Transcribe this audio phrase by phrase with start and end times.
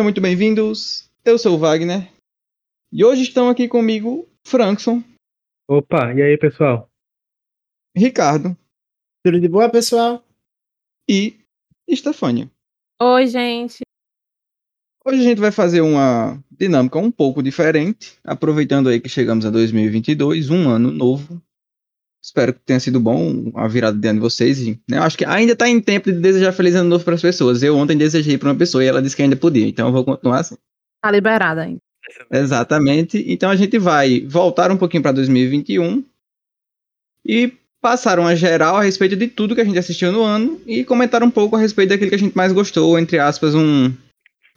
[0.00, 1.10] Sejam muito bem-vindos.
[1.22, 2.10] Eu sou o Wagner.
[2.90, 5.04] E hoje estão aqui comigo Frankson,
[5.68, 6.88] Opa, e aí, pessoal?
[7.94, 8.56] Ricardo
[9.22, 10.24] Tudo de boa, pessoal?
[11.06, 11.38] e
[11.86, 12.50] Estefânia.
[12.98, 13.80] Oi, gente.
[15.04, 19.50] Hoje a gente vai fazer uma dinâmica um pouco diferente, aproveitando aí que chegamos a
[19.50, 21.42] 2022, um ano novo.
[22.22, 24.58] Espero que tenha sido bom a virada de ano de vocês.
[24.60, 27.14] E, né, eu acho que ainda está em tempo de desejar feliz ano novo para
[27.14, 27.62] as pessoas.
[27.62, 30.04] Eu ontem desejei para uma pessoa e ela disse que ainda podia, então eu vou
[30.04, 30.56] continuar assim.
[31.02, 31.80] Tá liberada ainda.
[32.30, 33.24] Exatamente.
[33.26, 36.04] Então a gente vai voltar um pouquinho para 2021
[37.24, 40.84] e passar uma geral a respeito de tudo que a gente assistiu no ano e
[40.84, 43.90] comentar um pouco a respeito daquilo que a gente mais gostou, entre aspas, um.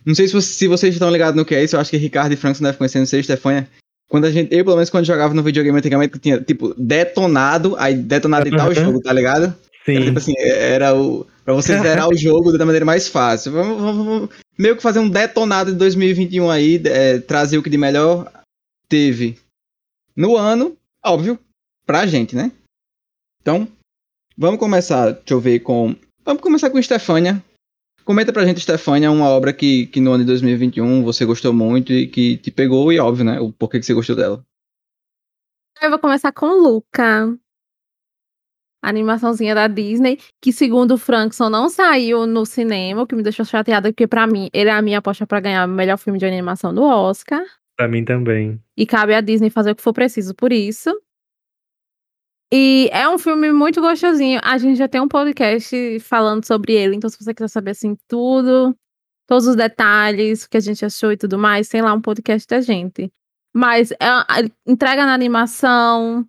[0.05, 1.95] Não sei se, você- se vocês estão ligados no que é isso, eu acho que
[1.95, 3.69] Ricardo e Frank não devem conhecer, não sei, Stefania.
[4.09, 7.95] Quando a gente, eu, pelo menos, quando jogava no videogame antigamente, tinha, tipo, detonado, aí
[7.95, 8.75] detonado e tal Uhum.
[8.75, 9.45] jogo, tá ligado?
[9.45, 9.55] Era,
[9.99, 11.25] Sim, tipo assim, era o.
[11.43, 13.51] Pra você zerar o jogo da maneira mais fácil.
[13.51, 17.69] Vamos, vamos- vamos meio que fazer um detonado de 2021 aí, é, trazer o que
[17.69, 18.31] de melhor
[18.87, 19.37] teve
[20.15, 21.37] no ano, óbvio,
[21.85, 22.51] pra gente, né?
[23.41, 23.67] Então,
[24.37, 25.95] vamos começar, deixa eu ver, com.
[26.23, 27.43] Vamos começar com Stefânia.
[28.05, 31.93] Comenta pra gente, Stefânia, uma obra que, que no ano de 2021 você gostou muito
[31.93, 33.39] e que te pegou, e óbvio, né?
[33.39, 34.43] O porquê que você gostou dela.
[35.81, 37.37] Eu vou começar com Luca.
[38.83, 43.23] A animaçãozinha da Disney, que segundo o Frankson não saiu no cinema, o que me
[43.23, 46.19] deixou chateada, porque pra mim ele é a minha aposta pra ganhar o melhor filme
[46.19, 47.41] de animação do Oscar.
[47.77, 48.61] pra mim também.
[48.77, 50.93] E cabe à Disney fazer o que for preciso por isso.
[52.55, 54.39] E é um filme muito gostosinho.
[54.43, 57.97] A gente já tem um podcast falando sobre ele, então se você quiser saber assim
[58.07, 58.77] tudo,
[59.27, 62.47] todos os detalhes, o que a gente achou e tudo mais, tem lá um podcast
[62.47, 63.11] da gente.
[63.55, 63.95] Mas é
[64.67, 66.23] entrega na animação.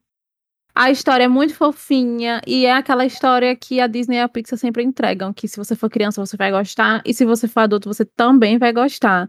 [0.75, 4.59] A história é muito fofinha e é aquela história que a Disney e a Pixar
[4.59, 7.93] sempre entregam, que se você for criança você vai gostar e se você for adulto
[7.93, 9.29] você também vai gostar.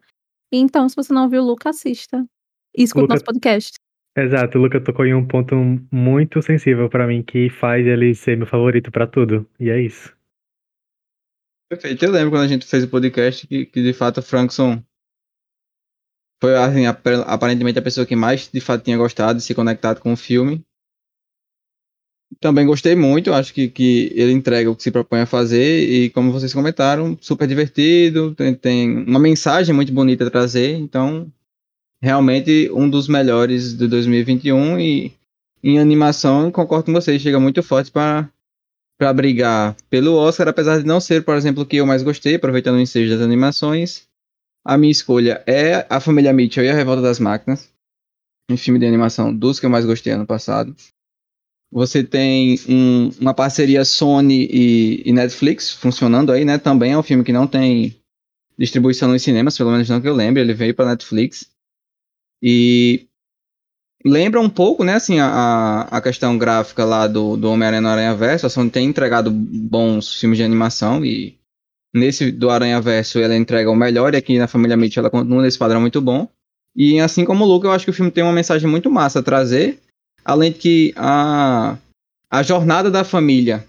[0.49, 2.25] Então, se você não viu, Luca, assista.
[2.73, 3.73] E escuta Luca- nosso podcast.
[4.17, 5.55] Exato, o Luca tocou em um ponto
[5.91, 9.47] muito sensível pra mim, que faz ele ser meu favorito pra tudo.
[9.59, 10.13] E é isso.
[11.69, 12.03] Perfeito.
[12.05, 14.81] Eu lembro quando a gente fez o podcast que, que de fato o Frankson
[16.41, 19.99] foi assim, ap- aparentemente a pessoa que mais de fato tinha gostado de se conectado
[19.99, 20.63] com o filme.
[22.39, 26.09] Também gostei muito, acho que, que ele entrega o que se propõe a fazer e
[26.09, 31.31] como vocês comentaram, super divertido, tem, tem uma mensagem muito bonita a trazer, então
[32.05, 35.11] realmente um dos melhores de 2021 e
[35.63, 38.29] em animação concordo com vocês, chega muito forte para
[38.97, 42.35] para brigar pelo Oscar, apesar de não ser, por exemplo, o que eu mais gostei,
[42.35, 44.03] aproveitando o ensejo das animações.
[44.63, 47.67] A minha escolha é A Família Mitchell e A Revolta das Máquinas,
[48.49, 50.73] um filme de animação dos que eu mais gostei ano passado.
[51.73, 56.57] Você tem um- uma parceria Sony e, e Netflix funcionando aí, né?
[56.57, 57.97] Também é um filme que não tem
[58.57, 61.49] distribuição nos cinemas, pelo menos não que eu lembre, ele veio para Netflix.
[62.47, 63.07] E
[64.05, 68.13] lembra um pouco, né, assim, a, a questão gráfica lá do, do Homem-Aranha no Aranha
[68.15, 68.45] Verso.
[68.45, 71.39] A Sony tem entregado bons filmes de animação e
[71.91, 75.41] nesse do Aranha Verso ela entrega o melhor e aqui na Família Mitchell ela continua
[75.41, 76.29] nesse padrão muito bom.
[76.75, 79.21] E assim como o Luca, eu acho que o filme tem uma mensagem muito massa
[79.21, 79.79] a trazer,
[80.23, 81.79] além de que a,
[82.29, 83.65] a jornada da família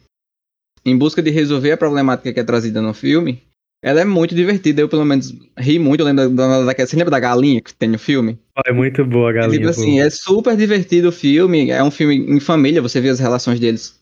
[0.85, 3.43] em busca de resolver a problemática que é trazida no filme,
[3.83, 4.81] ela é muito divertida.
[4.81, 6.01] Eu, pelo menos, ri muito.
[6.01, 8.39] Eu lembro da, da, da, você lembra da galinha que tem no filme?
[8.67, 9.59] É muito boa a É, galinha.
[9.59, 13.21] tipo assim, é super divertido o filme, é um filme em família, você vê as
[13.21, 13.99] relações deles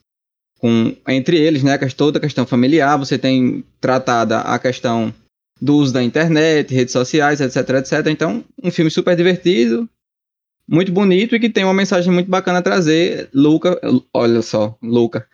[0.59, 1.77] com entre eles, né?
[1.95, 5.13] Toda a questão familiar, você tem tratada a questão
[5.61, 8.07] do uso da internet, redes sociais, etc, etc.
[8.07, 9.87] Então, um filme super divertido,
[10.67, 13.29] muito bonito e que tem uma mensagem muito bacana a trazer.
[13.33, 13.79] Luca,
[14.13, 15.27] olha só, Luca.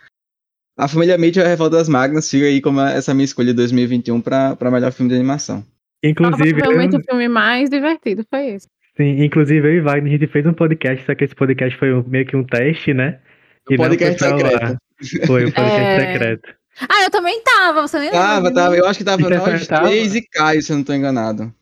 [0.78, 3.54] A família Mitchell é a Revolta das Magnas, fica aí como essa minha escolha de
[3.56, 5.64] 2021 para melhor filme de animação.
[6.04, 8.68] Inclusive, Provavelmente eu- o filme mais divertido foi esse.
[8.98, 11.94] sim, inclusive eu e Wagner, a gente fez um podcast, só que esse podcast foi
[11.94, 13.20] um- meio que um teste, né?
[13.70, 14.78] O E não podcast foi secreto.
[15.28, 16.14] Foi um podcast É.
[16.14, 16.56] secreto.
[16.90, 18.54] Ah, eu também tava, você nem Tava, lembra.
[18.64, 18.78] tava.
[18.78, 19.88] Eu acho que tava Stefania nós tava?
[19.88, 21.54] três e Caio, se eu não tô enganado.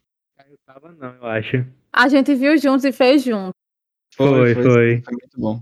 [0.50, 1.66] Eu tava não, eu acho.
[1.92, 3.52] A gente viu juntos e fez junto.
[4.16, 4.64] Foi, foi.
[5.04, 5.62] Foi muito bom.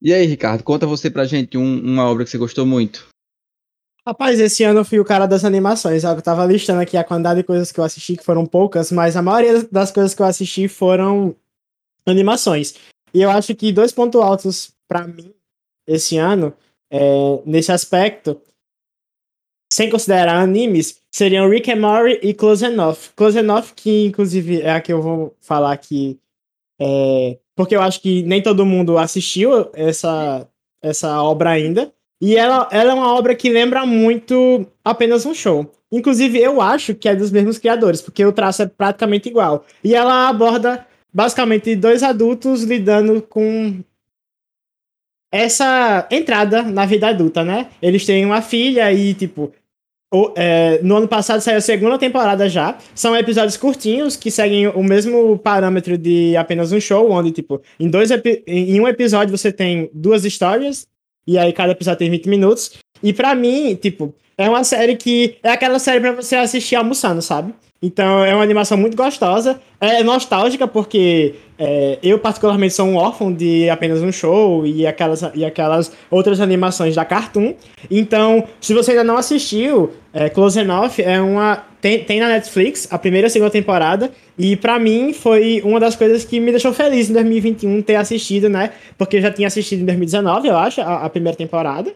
[0.00, 3.08] E aí, Ricardo, conta você pra gente um- uma obra que você gostou muito.
[4.06, 6.04] Rapaz, esse ano eu fui o cara das animações.
[6.04, 9.16] Eu tava listando aqui a quantidade de coisas que eu assisti, que foram poucas, mas
[9.16, 11.34] a maioria das coisas que eu assisti foram
[12.04, 12.74] animações.
[13.14, 15.32] E eu acho que dois pontos altos pra mim
[15.86, 16.52] esse ano,
[16.90, 16.98] é,
[17.46, 18.38] nesse aspecto,
[19.72, 23.12] sem considerar animes, seriam Rick and Morty e Close Enough.
[23.16, 26.20] Close Enough, que inclusive é a que eu vou falar aqui,
[26.78, 30.48] é, porque eu acho que nem todo mundo assistiu essa,
[30.82, 31.92] essa obra ainda.
[32.20, 35.70] E ela, ela é uma obra que lembra muito apenas um show.
[35.92, 39.64] Inclusive, eu acho que é dos mesmos criadores, porque o traço é praticamente igual.
[39.82, 43.80] E ela aborda basicamente dois adultos lidando com
[45.32, 47.70] essa entrada na vida adulta, né?
[47.82, 49.52] Eles têm uma filha e, tipo,
[50.14, 52.78] o, é, no ano passado saiu a segunda temporada já.
[52.94, 57.88] São episódios curtinhos que seguem o mesmo parâmetro de apenas um show, onde, tipo, em,
[57.90, 58.10] dois
[58.46, 60.86] em um episódio você tem duas histórias,
[61.26, 62.74] e aí cada episódio tem 20 minutos.
[63.02, 67.20] E para mim, tipo, é uma série que é aquela série para você assistir almoçando,
[67.20, 67.52] sabe?
[67.84, 69.60] Então é uma animação muito gostosa.
[69.78, 75.22] É nostálgica porque é, eu particularmente sou um órfão de apenas um show e aquelas,
[75.34, 77.52] e aquelas outras animações da Cartoon.
[77.90, 82.88] Então, se você ainda não assistiu, é, Close Enough é uma tem, tem na Netflix
[82.90, 86.52] a primeira e a segunda temporada e para mim foi uma das coisas que me
[86.52, 88.70] deixou feliz em 2021 ter assistido, né?
[88.96, 91.92] Porque eu já tinha assistido em 2019, eu acho, a, a primeira temporada.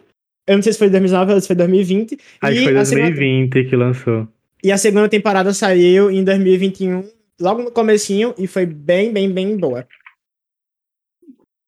[0.47, 2.17] Eu não sei se foi 2019 ou se foi 2020.
[2.41, 3.69] Acho que foi 2020 segunda...
[3.69, 4.27] que lançou.
[4.63, 7.09] E a segunda temporada saiu em 2021,
[7.39, 9.87] logo no comecinho, e foi bem, bem, bem boa.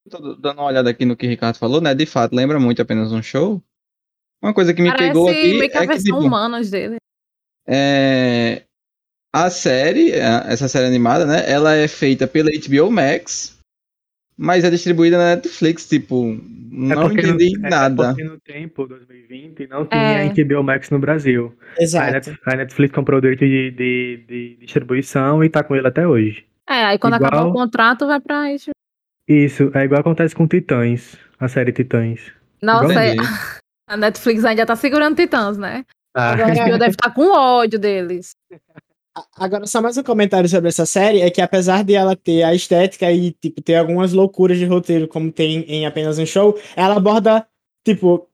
[0.10, 1.96] Tô dando uma olhada aqui no que o Ricardo falou, né?
[1.96, 3.64] De fato, lembra muito apenas um show.
[4.44, 6.70] Uma coisa que me Parece pegou aqui meio que a é versão que, tipo, humanas
[6.70, 6.98] dele.
[7.66, 8.64] É,
[9.34, 11.50] a série, essa série animada, né?
[11.50, 13.61] Ela é feita pela HBO Max
[14.42, 18.06] mas é distribuída na Netflix, tipo, é não entendi no, nada.
[18.06, 20.30] É porque no tempo, 2020, não tinha é.
[20.30, 21.56] HBO Max no Brasil.
[21.78, 22.36] Exato.
[22.48, 26.44] A Netflix comprou o direito de, de, de, distribuição e tá com ele até hoje.
[26.68, 27.28] É, aí quando igual...
[27.28, 28.72] acabar o contrato vai pra isso.
[29.28, 32.32] Isso, é igual acontece com Titãs, a série Titãs.
[32.64, 33.16] Nossa, é...
[33.88, 35.86] a Netflix ainda tá segurando Titãs, né?
[36.16, 36.32] Ah.
[36.32, 38.36] Agora a HBO deve estar tá com ódio deles.
[39.36, 42.56] Agora, só mais um comentário sobre essa série é que apesar de ela ter a
[42.56, 46.96] estética e, tipo, ter algumas loucuras de roteiro, como tem em apenas um show, ela
[46.96, 47.46] aborda,
[47.84, 48.25] tipo,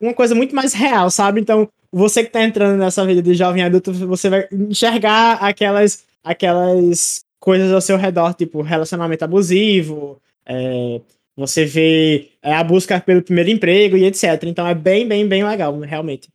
[0.00, 1.40] uma coisa muito mais real, sabe?
[1.40, 7.24] Então, você que tá entrando nessa vida de jovem adulto, você vai enxergar aquelas, aquelas
[7.38, 11.00] coisas ao seu redor, tipo, relacionamento abusivo, é,
[11.36, 14.42] você vê é, a busca pelo primeiro emprego e etc.
[14.44, 16.28] Então, é bem, bem, bem legal, realmente.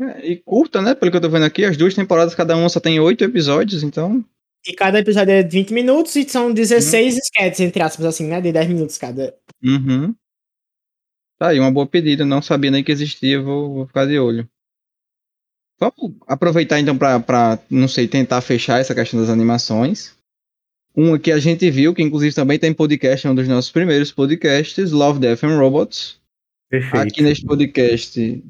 [0.00, 0.94] É, e curta, né?
[0.94, 3.82] Pelo que eu tô vendo aqui, as duas temporadas, cada uma só tem oito episódios,
[3.82, 4.24] então.
[4.66, 7.20] E cada episódio é 20 minutos e são 16 uhum.
[7.20, 8.40] sketches, entre aspas, assim, né?
[8.40, 9.34] De 10 minutos cada.
[9.62, 10.14] Uhum.
[11.38, 12.24] Tá aí, uma boa pedida.
[12.24, 14.48] Não sabia nem que existia, vou, vou ficar de olho.
[15.80, 20.16] Vamos aproveitar então para, não sei, tentar fechar essa questão das animações.
[20.94, 24.10] Uma que a gente viu, que inclusive também tem podcast, é um dos nossos primeiros
[24.10, 26.20] podcasts, Love, Death and Robots.
[26.68, 27.06] Perfeito.
[27.06, 28.42] Aqui neste podcast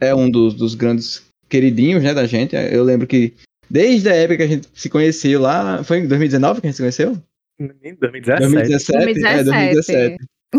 [0.00, 2.54] é um dos, dos grandes queridinhos, né, da gente.
[2.54, 3.34] Eu lembro que
[3.70, 6.76] desde a época que a gente se conheceu lá, foi em 2019 que a gente
[6.76, 7.18] se conheceu?
[7.58, 8.40] 2017.
[8.40, 9.30] 2017, 2017.
[9.30, 10.18] É, 2017.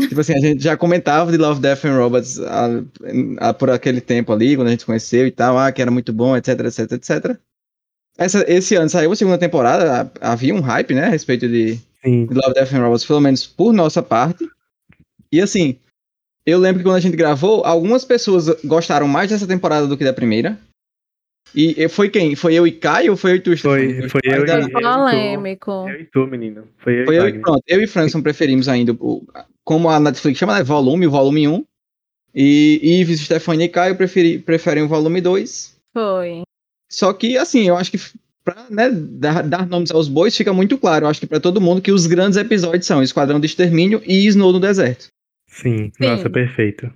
[0.09, 2.67] tipo assim, a gente já comentava de Love, Death and Robots a,
[3.39, 5.89] a, por aquele tempo ali, quando a gente se conheceu e tal, ah, que era
[5.89, 7.37] muito bom, etc, etc, etc.
[8.17, 12.33] Essa, esse ano saiu a segunda temporada, havia um hype, né, a respeito de, de
[12.33, 14.45] Love, Death and Robots, pelo menos por nossa parte.
[15.31, 15.77] E assim,
[16.45, 20.03] eu lembro que quando a gente gravou, algumas pessoas gostaram mais dessa temporada do que
[20.03, 20.57] da primeira.
[21.55, 22.35] E foi quem?
[22.35, 25.71] Foi eu e Caio ou foi eu e tu, Foi, foi eu, e, eu, polêmico.
[25.89, 26.67] eu e tu, menino.
[26.77, 27.63] Foi eu, foi e, eu e pronto.
[27.67, 29.25] Eu e Franson preferimos ainda, o,
[29.63, 30.63] como a Netflix chama, né?
[30.63, 31.65] Volume, o volume 1.
[32.35, 35.75] E Ives, Stefania e Caio preferi, preferem o volume 2.
[35.91, 36.43] Foi.
[36.87, 37.99] Só que, assim, eu acho que
[38.43, 41.61] pra né, dar, dar, nomes aos bois fica muito claro, eu acho que para todo
[41.61, 45.07] mundo, que os grandes episódios são Esquadrão de Extermínio e Snow no Deserto.
[45.61, 46.05] Sim, Sim.
[46.05, 46.91] nossa, perfeito.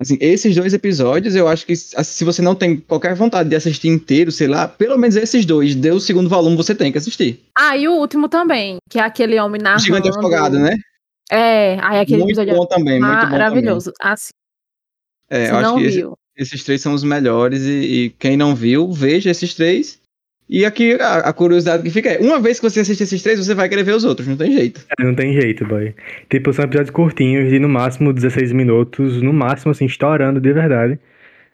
[0.00, 3.88] Assim, esses dois episódios, eu acho que se você não tem qualquer vontade de assistir
[3.88, 7.40] inteiro, sei lá, pelo menos esses dois, deu o segundo volume, você tem que assistir.
[7.56, 9.82] Ah, e o último também, que é aquele homem narrando.
[9.82, 10.76] Gigante Afogado, né?
[11.30, 13.92] É, aí aquele muito episódio bom também, muito bom maravilhoso.
[14.00, 14.30] Assim,
[15.30, 16.04] é, eu acho que esse,
[16.36, 20.01] esses três são os melhores e, e, quem não viu, veja esses três
[20.54, 23.38] e aqui a, a, curiosidade que fica é: uma vez que você assistir esses três,
[23.38, 24.84] você vai querer ver os outros, não tem jeito.
[24.98, 25.94] É, não tem jeito, boy.
[26.28, 31.00] Tipo, são episódios curtinhos, de no máximo 16 minutos, no máximo, assim, estourando de verdade.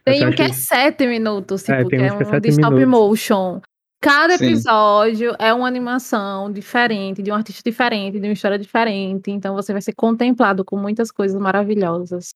[0.05, 2.49] Tem um que é 7 minutos, tipo, é, tem que é um que é de
[2.49, 3.01] stop minutos.
[3.01, 3.61] motion.
[4.01, 5.37] Cada episódio Sim.
[5.39, 9.31] é uma animação diferente, de um artista diferente, de uma história diferente.
[9.31, 12.31] Então você vai ser contemplado com muitas coisas maravilhosas.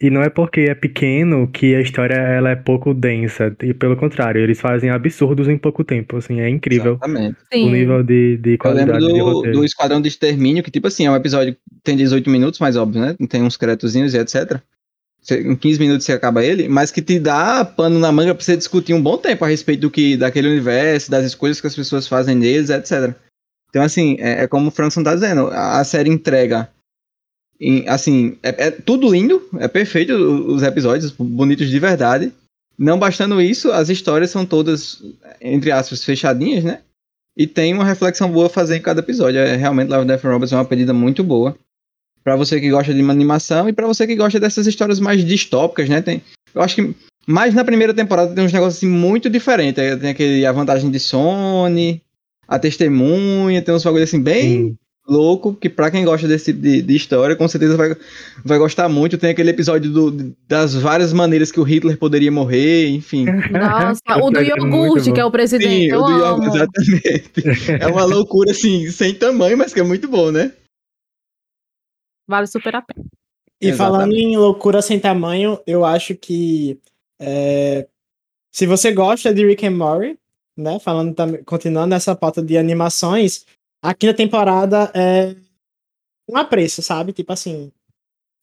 [0.00, 3.54] E não é porque é pequeno que a história ela é pouco densa.
[3.60, 6.16] E pelo contrário, eles fazem absurdos em pouco tempo.
[6.16, 7.36] Assim, é incrível Exatamente.
[7.52, 11.06] o nível de, de qualidade Eu lembro do, do Esquadrão de Extermínio, que tipo assim,
[11.06, 13.16] é um episódio que tem 18 minutos, mais óbvio, né?
[13.28, 14.60] Tem uns créditozinhos e etc.
[15.32, 18.56] Em 15 minutos você acaba ele, mas que te dá pano na manga pra você
[18.56, 22.06] discutir um bom tempo a respeito do que daquele universo, das escolhas que as pessoas
[22.06, 23.14] fazem neles, etc.
[23.68, 26.70] Então, assim, é, é como o Franson tá dizendo, a série entrega
[27.86, 32.32] assim, é, é tudo lindo, é perfeito os episódios, bonitos de verdade.
[32.78, 35.02] Não bastando isso, as histórias são todas,
[35.40, 36.80] entre aspas, fechadinhas, né?
[37.36, 39.40] E tem uma reflexão boa a fazer em cada episódio.
[39.40, 41.56] É, realmente, Love, Death and Robots é uma pedida muito boa.
[42.22, 45.24] Pra você que gosta de uma animação e pra você que gosta dessas histórias mais
[45.24, 46.02] distópicas, né?
[46.02, 46.22] Tem,
[46.54, 46.94] eu acho que
[47.26, 49.82] mais na primeira temporada tem uns negócios assim, muito diferentes.
[50.00, 52.00] Tem aquele A Vantagem de Sony,
[52.46, 54.78] A Testemunha, tem uns bagulhos assim bem Sim.
[55.08, 57.96] Louco, que pra quem gosta desse tipo de, de história, com certeza vai,
[58.44, 59.16] vai gostar muito.
[59.16, 63.24] Tem aquele episódio do- das várias maneiras que o Hitler poderia morrer, enfim.
[63.50, 65.70] Nossa, o do iogurte, que é o presidente.
[65.70, 66.44] Sim, eu o do amo.
[66.44, 67.32] exatamente.
[67.82, 70.52] É uma loucura, assim, sem tamanho, mas que é muito bom, né?
[72.28, 73.04] Vale super a pena.
[73.60, 73.76] E Exatamente.
[73.78, 76.78] falando em loucura sem tamanho, eu acho que
[77.18, 77.88] é,
[78.52, 80.18] se você gosta de Rick and Morty,
[80.56, 83.44] né, falando também, continuando essa pauta de animações,
[83.82, 85.34] a quinta temporada é
[86.28, 87.12] um apreço, sabe?
[87.12, 87.72] Tipo assim,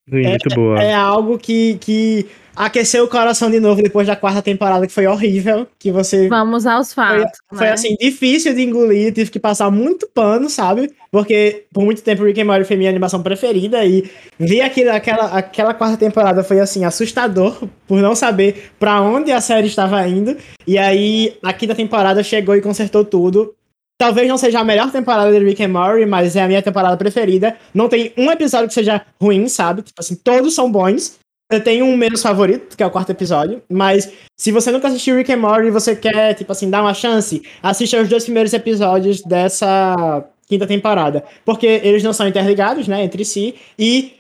[0.09, 0.81] Sim, muito boa.
[0.81, 5.07] é algo que, que aqueceu o coração de novo depois da quarta temporada, que foi
[5.07, 7.37] horrível, que você Vamos aos fatos.
[7.49, 7.73] foi né?
[7.73, 10.91] assim, difícil de engolir, tive que passar muito pano, sabe?
[11.11, 15.25] Porque por muito tempo Rick and Morty foi minha animação preferida e ver aquilo, aquela,
[15.37, 20.37] aquela quarta temporada foi assim, assustador por não saber pra onde a série estava indo.
[20.67, 23.55] E aí a quinta temporada chegou e consertou tudo.
[23.97, 26.97] Talvez não seja a melhor temporada de Rick and Morty, mas é a minha temporada
[26.97, 27.55] preferida.
[27.73, 29.81] Não tem um episódio que seja ruim, sabe?
[29.83, 31.17] Tipo assim, todos são bons.
[31.51, 35.15] Eu tenho um menos favorito, que é o quarto episódio, mas se você nunca assistiu
[35.15, 38.51] Rick and Morty e você quer, tipo assim, dar uma chance, assista os dois primeiros
[38.51, 41.23] episódios dessa quinta temporada.
[41.45, 44.13] Porque eles não são interligados, né, entre si, e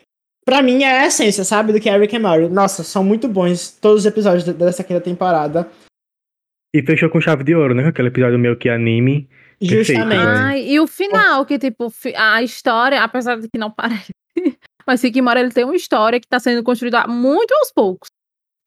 [0.45, 2.47] pra mim é a essência, sabe, do que é Rick and Morty.
[2.47, 5.67] Nossa, são muito bons todos os episódios de- dessa quinta temporada.
[6.75, 7.87] E fechou com chave de ouro, né?
[7.87, 9.27] Aquele episódio meio que anime.
[9.61, 10.25] Justamente.
[10.25, 14.11] Ai, e o final, que tipo, a história, apesar de que não parece,
[14.85, 18.07] mas Rick Morty ele tem uma história que tá sendo construída muito aos poucos.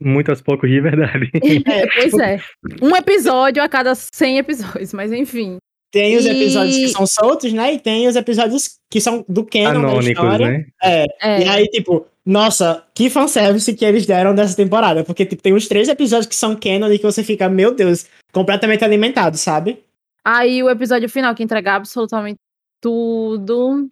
[0.00, 1.30] Muito aos poucos de verdade.
[1.66, 2.40] É, pois é.
[2.83, 5.57] Um episódio a cada 100 episódios, mas enfim.
[5.90, 9.42] Tem os E- episódios que são soltos, né, e tem os episódios que são do
[9.45, 10.49] canon da Canônicos, história.
[10.50, 10.64] né?
[10.83, 11.07] É,
[11.42, 15.02] E aí, tipo, nossa, que fanservice que eles deram dessa temporada.
[15.02, 18.04] Porque, tipo, tem uns três episódios que são canon e que você fica, meu Deus,
[18.33, 19.83] completamente alimentado, sabe?
[20.31, 22.39] Aí o episódio final que entrega absolutamente
[22.83, 23.89] tudo.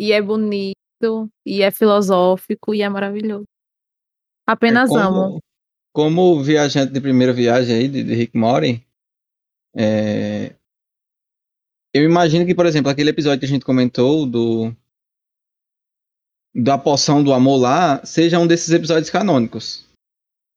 [0.00, 3.44] E é bonito, e é filosófico, e é maravilhoso.
[4.46, 5.40] Apenas É, amo.
[5.92, 8.82] como, como viajante de primeira viagem aí, de, de Rick Morty,
[9.76, 10.56] é,
[11.92, 14.74] eu imagino que, por exemplo, aquele episódio que a gente comentou do
[16.54, 19.86] da poção do amor lá, seja um desses episódios canônicos.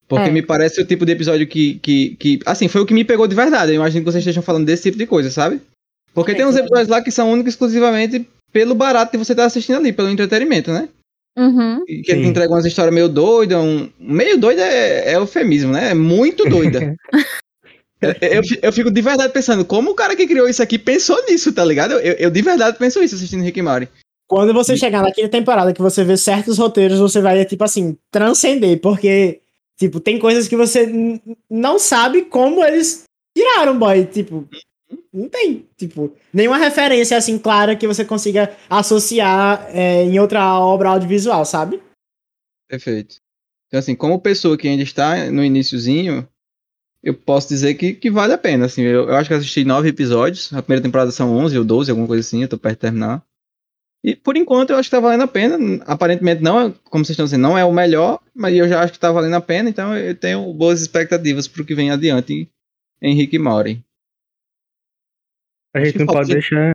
[0.07, 0.31] Porque É.
[0.31, 2.39] me parece o tipo de episódio que, que, que.
[2.45, 3.71] Assim, foi o que me pegou de verdade.
[3.71, 5.59] Eu imagino que vocês estejam falando desse tipo de coisa, sabe?
[6.13, 6.65] Porque É, tem uns claro.
[6.65, 10.71] episódios lá que são únicos exclusivamente pelo barato que você tá assistindo ali, pelo entretenimento,
[10.71, 10.87] né?
[11.37, 11.83] Uhum.
[11.85, 12.29] Que ele Sim.
[12.29, 13.59] entrega umas histórias meio doidas.
[13.59, 13.89] Um...
[13.99, 15.91] Meio doida é, é eufemismo, né?
[15.91, 16.95] É muito doida.
[17.99, 21.51] Eu, eu fico de verdade pensando, como o cara que criou isso aqui pensou nisso,
[21.51, 21.93] tá ligado?
[21.93, 23.89] Eu, eu de verdade penso isso assistindo Rick e Morty.
[24.29, 28.79] Quando você chegar naquela temporada que você vê certos roteiros, você vai, tipo assim, transcender.
[28.81, 29.39] Porque,
[29.77, 30.91] tipo, tem coisas que você
[31.49, 33.03] não sabe como eles
[33.37, 34.05] tiraram, boy.
[34.05, 34.47] Tipo,
[35.13, 40.89] não tem, tipo, nenhuma referência, assim, clara que você consiga associar é, em outra obra
[40.89, 41.81] audiovisual, sabe?
[42.67, 43.17] Perfeito.
[43.67, 46.27] Então, assim, como pessoa que ainda está no iniciozinho,
[47.03, 48.65] eu posso dizer que, que vale a pena.
[48.65, 50.51] Assim, eu, eu acho que assisti nove episódios.
[50.53, 52.41] A primeira temporada são 11 ou 12, alguma coisa assim.
[52.41, 53.23] Eu tô perto de terminar.
[54.03, 55.57] E por enquanto eu acho que tá valendo a pena.
[55.85, 58.93] Aparentemente não é, como vocês estão dizendo, não é o melhor, mas eu já acho
[58.93, 59.69] que tá valendo a pena.
[59.69, 62.49] Então eu tenho boas expectativas pro que vem adiante
[63.01, 63.83] em Rick e Morty.
[65.75, 66.71] A gente que não pode de- deixar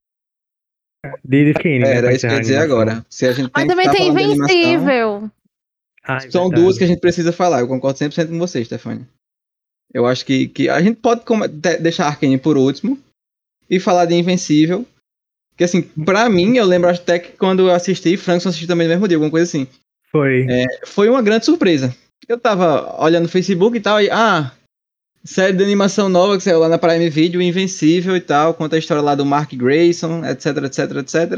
[1.25, 1.97] de Kane, né?
[1.97, 3.05] Era isso que eu ia dizer agora.
[3.09, 5.31] Se a gente Mas tem também que ficar tem Invencível.
[6.05, 6.63] Ah, é São verdade.
[6.63, 7.61] duas que a gente precisa falar.
[7.61, 9.07] Eu concordo 100% com você, Stefania.
[9.93, 11.23] Eu acho que, que a gente pode
[11.81, 12.99] deixar Arkane por último
[13.69, 14.87] e falar de Invencível.
[15.63, 18.95] Que assim, pra mim, eu lembro até que quando eu assisti, Frankson assistiu também no
[18.95, 19.69] mesmo dia, alguma coisa assim.
[20.11, 20.45] Foi.
[20.85, 21.95] Foi uma grande surpresa.
[22.29, 24.51] Eu tava olhando no Facebook e tal, e ah,
[25.25, 28.79] série de animação nova que saiu lá na Prime Video, Invencível e tal, conta a
[28.81, 31.31] história lá do Mark Grayson, etc, etc, etc.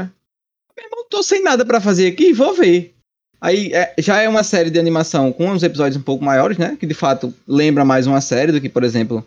[0.75, 2.95] Meu irmão, tô sem nada pra fazer aqui, vou ver.
[3.43, 6.79] Aí é, já é uma série de animação com uns episódios um pouco maiores, né?
[6.81, 9.23] Que de fato lembra mais uma série do que, por exemplo,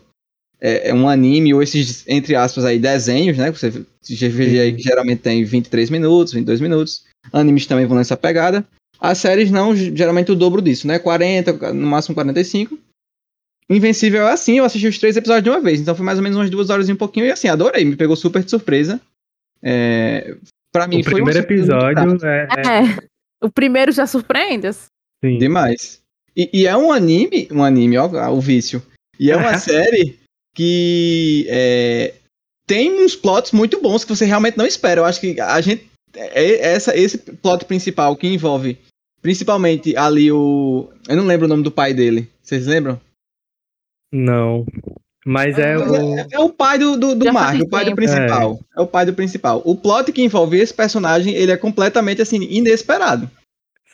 [0.60, 3.52] é, é um anime ou esses, entre aspas, aí, desenhos, né?
[3.52, 7.04] Que você que geralmente tem 23 minutos, 22 minutos.
[7.32, 8.64] Animes também vão nessa pegada.
[9.00, 10.98] As séries não, geralmente o dobro disso, né?
[10.98, 12.78] 40, no máximo 45.
[13.70, 16.22] Invencível é assim, eu assisti os três episódios de uma vez, então foi mais ou
[16.22, 18.98] menos umas duas horas e um pouquinho, e assim, adorei, me pegou super de surpresa.
[19.62, 20.34] É,
[20.72, 21.52] pra mim O foi uma primeiro grata.
[21.54, 23.08] episódio é, é- É.
[23.44, 24.66] O primeiro já surpreende.
[24.68, 24.86] assim.
[25.22, 25.36] Sim.
[25.38, 26.00] Demais.
[26.34, 28.82] E, e é um anime, um anime, ó, o vício.
[29.20, 30.18] E é uma série
[30.54, 32.14] que é,
[32.66, 35.00] tem uns plots muito bons que você realmente não espera.
[35.00, 35.88] Eu acho que a gente.
[36.14, 38.78] É, essa, esse plot principal que envolve
[39.22, 40.90] principalmente ali o.
[41.08, 42.28] Eu não lembro o nome do pai dele.
[42.42, 43.00] Vocês lembram?
[44.12, 44.66] Não.
[45.26, 46.18] Mas é Mas o.
[46.18, 47.96] é, é o pai do, do, do Mark, o pai do tempo.
[47.96, 48.60] principal.
[48.76, 48.80] É.
[48.80, 49.62] o pai do principal.
[49.64, 53.30] O plot que envolve esse personagem, ele é completamente assim, inesperado.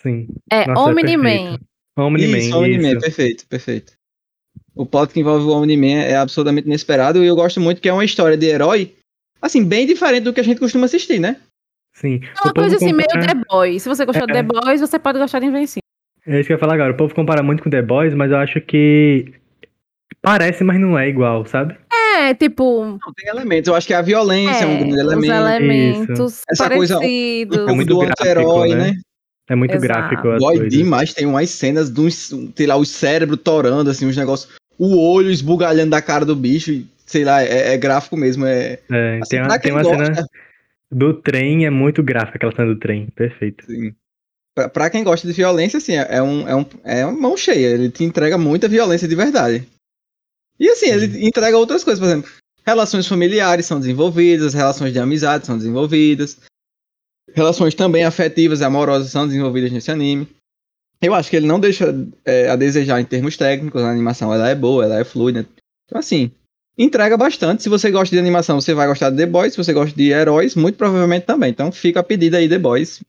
[0.02, 0.28] Sim.
[0.50, 1.58] É Nossa, é Omni-Man.
[1.96, 2.38] Omni-Man.
[2.38, 3.92] isso, Omni-Man, perfeito, perfeito.
[4.76, 7.92] O plot que envolve o Omni-Man é absolutamente inesperado e eu gosto muito que é
[7.92, 8.92] uma história de herói,
[9.40, 11.36] assim, bem diferente do que a gente costuma assistir, né?
[11.96, 12.20] Sim.
[12.24, 13.82] É uma coisa assim, meio compara- The Boys.
[13.82, 14.36] Se você gostou de É.
[14.36, 15.80] The Boys, você pode gostar de Invencível.
[16.26, 16.92] É isso que eu ia falar agora.
[16.92, 19.32] O povo compara muito com The Boys, mas eu acho que
[20.20, 21.76] parece, mas não é igual, sabe?
[22.18, 23.68] É, tipo, Não, tem elementos.
[23.68, 25.32] Eu acho que a violência é, um é, grande os elemento.
[25.32, 27.58] elementos Essa coisa- parecidos.
[27.68, 28.76] É muito do gráfico, anti-herói, né?
[28.90, 28.94] né?
[29.50, 29.86] É muito Exato.
[29.86, 34.16] gráfico Dói demais, tem umas cenas de uns, sei lá, o cérebro torando, assim, uns
[34.16, 34.50] negócios.
[34.78, 38.46] O olho esbugalhando da cara do bicho, e, sei lá, é, é gráfico mesmo.
[38.46, 40.26] É, É, assim, tem, uma, tem uma gosta, cena
[40.90, 43.08] do trem, é muito gráfica aquela cena do trem.
[43.14, 43.64] Perfeito.
[43.64, 43.94] assim,
[44.54, 47.68] pra, pra quem gosta de violência, assim, é, um, é, um, é uma mão cheia.
[47.68, 49.66] Ele te entrega muita violência de verdade.
[50.58, 52.30] E assim, ele entrega outras coisas, por exemplo,
[52.64, 56.38] relações familiares são desenvolvidas, relações de amizade são desenvolvidas,
[57.32, 60.28] relações também afetivas e amorosas são desenvolvidas nesse anime.
[61.06, 61.94] Eu acho que ele não deixa
[62.24, 65.46] é, a desejar em termos técnicos, a animação ela é boa, ela é fluida.
[65.86, 66.30] Então assim,
[66.78, 67.62] entrega bastante.
[67.62, 69.52] Se você gosta de animação, você vai gostar de The Boys.
[69.52, 71.50] Se você gosta de heróis, muito provavelmente também.
[71.50, 73.00] Então fica a pedida aí, The Boys.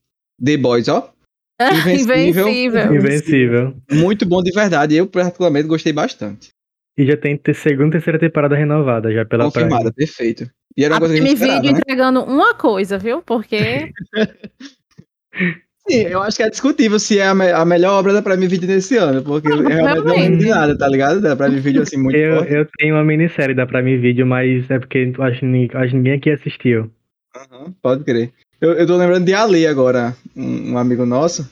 [0.43, 1.11] The Boys, ó.
[1.61, 2.47] Invencível.
[2.49, 2.95] Invencível.
[2.95, 3.75] Invencível.
[3.91, 4.95] Muito bom de verdade.
[4.95, 6.49] Eu, particularmente, gostei bastante.
[6.97, 9.95] E já tem ter- segunda e terceira temporada renovada já pela Confirmada, Prime.
[9.95, 10.49] perfeito.
[10.77, 11.79] E era uma A coisa que a gente esperava, Video né?
[11.79, 13.21] entregando uma coisa, viu?
[13.21, 13.91] Porque
[15.87, 18.47] Sim, eu acho que é discutível se é a, me- a melhor obra da Prime
[18.47, 21.21] Video desse ano, porque eu realmente não de nada, tá ligado?
[21.21, 22.53] Da Prime Video, assim, muito Eu, forte.
[22.53, 26.13] eu tenho uma minissérie da Prime Video, mas é porque acho, que acho que ninguém
[26.13, 26.89] aqui assistiu.
[27.35, 28.31] Aham, pode crer.
[28.59, 31.47] Eu, eu tô lembrando de Ali agora, um, um amigo nosso,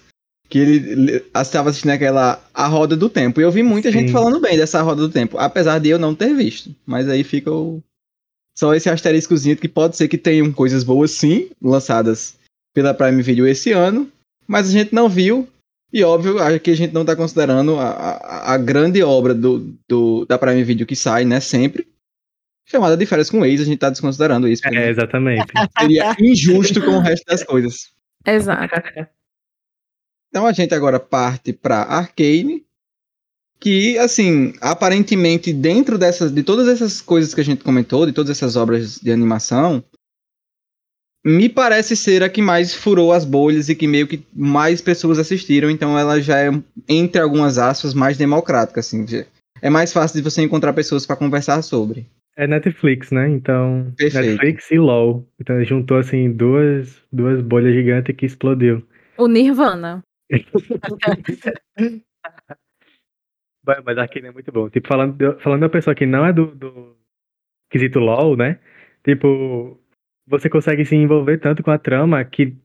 [0.50, 3.40] que ele le- estava assistindo aquela A Roda do Tempo.
[3.40, 4.14] E eu vi muita gente Sim.
[4.14, 6.74] falando bem dessa Roda do Tempo, apesar de eu não ter visto.
[6.88, 7.84] Mas aí fica o...
[8.58, 12.36] só esse asteriscozinho que pode ser que tenham coisas boas sim, lançadas
[12.74, 14.10] pela Prime Video esse ano,
[14.48, 15.48] mas a gente não viu.
[15.92, 19.78] E óbvio, acho que a gente não tá considerando a, a, a grande obra do,
[19.88, 21.88] do, da Prime Video que sai, né, sempre.
[22.66, 24.68] Chamada de férias com o ex, a gente tá desconsiderando isso.
[24.68, 25.46] É, exatamente.
[25.78, 27.92] Seria injusto com o resto das coisas.
[28.26, 28.74] Exato.
[30.30, 32.66] Então a gente agora parte para Arcane,
[33.60, 38.32] que assim, aparentemente dentro dessas de todas essas coisas que a gente comentou, de todas
[38.32, 39.84] essas obras de animação,
[41.26, 45.18] me parece ser a que mais furou as bolhas e que meio que mais pessoas
[45.20, 46.50] assistiram, então ela já é
[46.88, 49.06] entre algumas aspas mais democrática assim.
[49.62, 52.06] É mais fácil de você encontrar pessoas para conversar sobre.
[52.36, 53.30] É Netflix, né?
[53.30, 54.26] Então, Perfeito.
[54.32, 55.26] Netflix e LOL.
[55.40, 58.86] Então juntou assim duas, duas bolhas gigantes que explodiu.
[59.18, 60.04] O Nirvana.
[63.66, 64.70] Vai, Mas Arcane é muito bom.
[64.70, 66.98] Tipo, falando, de- falando de uma pessoa que não é do, do
[67.70, 68.60] quesito LOL, né?
[69.06, 69.80] Tipo,
[70.28, 72.56] você consegue se envolver tanto com a trama que,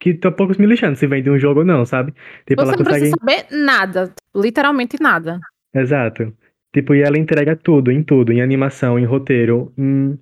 [0.00, 2.12] que tá poucos me lixando se vem de um jogo ou não, sabe?
[2.46, 3.10] Tipo, Você ela não consegue.
[3.10, 4.14] precisa saber nada.
[4.34, 5.40] Literalmente nada.
[5.74, 6.32] Exato.
[6.72, 10.18] Tipo, e ela entrega tudo, em tudo, em animação, em roteiro, em.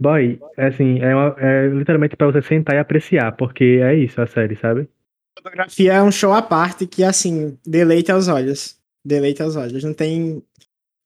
[0.00, 4.20] Boy, é assim, é, uma- é literalmente pra você sentar e apreciar, porque é isso
[4.20, 4.88] a série, sabe?
[5.36, 8.76] fotografia é um show à parte que, assim, deleita os olhos.
[9.04, 9.82] Deleita os olhos.
[9.84, 10.42] Não tem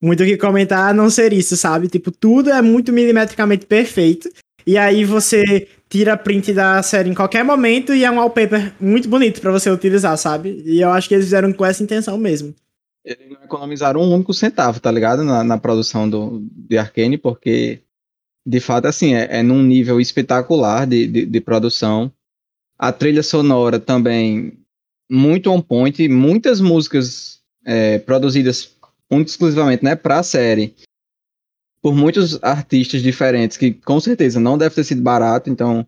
[0.03, 1.87] muito o que comentar a não ser isso, sabe?
[1.89, 4.29] Tipo, tudo é muito milimetricamente perfeito.
[4.67, 9.09] E aí você tira print da série em qualquer momento e é um wallpaper muito
[9.09, 10.63] bonito pra você utilizar, sabe?
[10.65, 12.55] E eu acho que eles fizeram com essa intenção mesmo.
[13.05, 15.25] Eles não economizaram um único centavo, tá ligado?
[15.25, 17.81] Na, na produção do, de Arkane, porque
[18.47, 22.13] de fato, assim, é, é num nível espetacular de, de, de produção.
[22.79, 24.59] A trilha sonora também
[25.11, 28.75] muito on point, muitas músicas é, produzidas
[29.11, 30.75] exclusivamente né, para a série
[31.83, 35.85] por muitos artistas diferentes, que com certeza não deve ter sido barato, então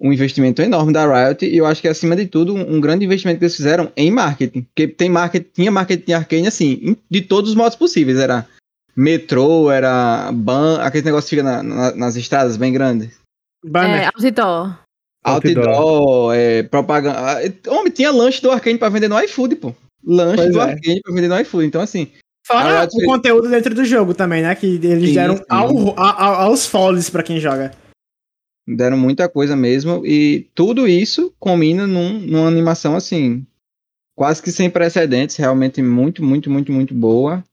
[0.00, 3.38] um investimento enorme da Riot, e eu acho que acima de tudo um, grande investimento
[3.38, 7.56] que eles fizeram em marketing, porque tem marketing, tinha marketing Arcane assim, de todos os
[7.56, 8.46] modos possíveis, era
[8.94, 13.18] metrô, era ban, aquele negócio que fica na- na- nas estradas bem grandes.
[13.64, 14.02] Banner.
[14.02, 14.78] É, outdoor.
[15.24, 15.68] Outdoor.
[15.68, 17.18] Outdoor, é, propaganda.
[17.18, 19.74] ah, Homem, tinha lanche do Arcane pra vender no iFood, pô.
[20.04, 20.62] Lanche Pois do é.
[20.62, 21.66] Arcane pra vender no iFood.
[21.66, 22.08] Então, assim,
[22.46, 24.54] Fora o conteúdo dentro do jogo também, né?
[24.54, 25.42] Que eles Sim, deram sim.
[25.48, 27.72] ao- a- aos follies pra quem joga.
[28.68, 30.06] Deram muita coisa mesmo.
[30.06, 33.44] E tudo isso combina num, numa animação assim.
[34.14, 37.44] Quase que sem precedentes, realmente muito, muito, muito, muito boa.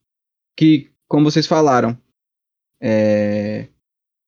[0.56, 1.98] Que, como vocês falaram,
[2.80, 3.68] é,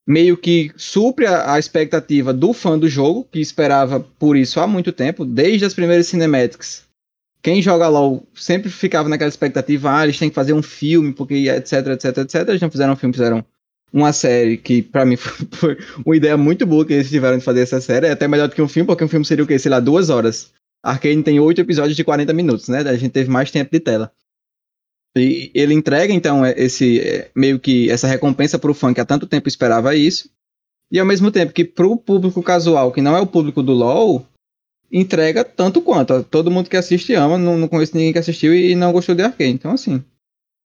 [0.07, 4.67] meio que supre a, a, expectativa do fã do jogo, que esperava por isso há
[4.67, 6.84] muito tempo, desde as primeiras cinematics.
[7.45, 11.47] Quem joga LOL sempre ficava naquela expectativa, ah, eles têm que fazer um filme, porque
[11.47, 12.49] etc, etc, etc.
[12.49, 13.45] Eles não fizeram um filme, fizeram
[13.93, 15.15] uma série que, para mim,
[15.53, 18.07] foi uma ideia muito boa que eles tiveram de fazer essa série.
[18.07, 19.59] É até melhor do que um filme, porque um filme seria o quê?
[19.59, 20.51] Sei lá, duas horas.
[20.81, 22.79] Arcane tem oito episódios de 40 minutos, né?
[22.79, 24.11] A gente teve mais tempo de tela.
[25.15, 29.05] E ele entrega, então, é, esse é, meio que essa recompensa pro fã que há
[29.05, 30.31] tanto tempo esperava isso.
[30.91, 34.25] E ao mesmo tempo que pro público casual, que não é o público do LoL,
[34.91, 36.23] entrega tanto quanto.
[36.23, 39.23] Todo mundo que assiste ama, não, não conheço ninguém que assistiu e não gostou de
[39.23, 39.53] Arcane.
[39.53, 40.03] Então, assim.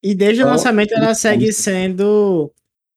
[0.02, 2.50] E desde o lançamento ela segue sendo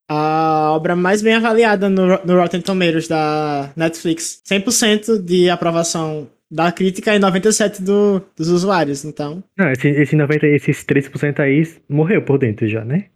[0.09, 4.41] a obra mais bem avaliada no, no Rotten Tomatoes da Netflix.
[4.47, 9.43] 100% de aprovação da crítica e 97% do, dos usuários, então...
[9.57, 13.07] Não, esse, esse 90, esses 3% aí morreu por dentro já, né?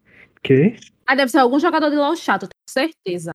[0.41, 0.75] Que...
[1.05, 3.31] Ah, deve ser algum jogador de LoL chato, tenho certeza.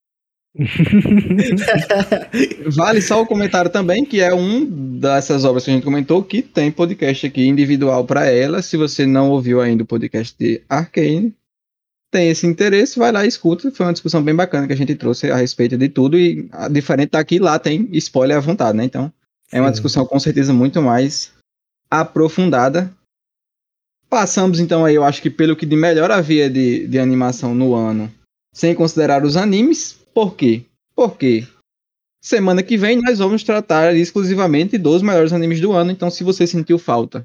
[2.76, 6.42] vale só o comentário também, que é um dessas obras que a gente comentou, que
[6.42, 8.60] tem podcast aqui individual para ela.
[8.60, 11.34] Se você não ouviu ainda o podcast de Arcane,
[12.10, 13.70] tem esse interesse, vai lá e escuta.
[13.70, 16.18] Foi uma discussão bem bacana que a gente trouxe a respeito de tudo.
[16.18, 18.84] E a diferente daqui, lá tem spoiler à vontade, né?
[18.84, 19.10] Então,
[19.50, 21.32] é uma discussão com certeza muito mais
[21.90, 22.92] aprofundada.
[24.10, 27.74] Passamos então aí, eu acho que pelo que de melhor havia de, de animação no
[27.74, 28.12] ano,
[28.54, 30.01] sem considerar os animes.
[30.14, 30.64] Por quê?
[30.94, 31.46] Porque
[32.22, 35.90] semana que vem nós vamos tratar exclusivamente dos melhores animes do ano.
[35.90, 37.24] Então, se você sentiu falta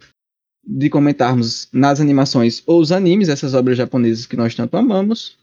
[0.67, 5.37] de comentarmos nas animações ou os animes, essas obras japonesas que nós tanto amamos.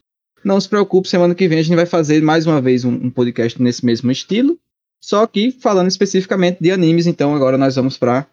[0.45, 3.11] Não se preocupe, semana que vem a gente vai fazer mais uma vez um, um
[3.11, 4.59] podcast nesse mesmo estilo,
[5.01, 8.27] só que falando especificamente de animes, então agora nós vamos para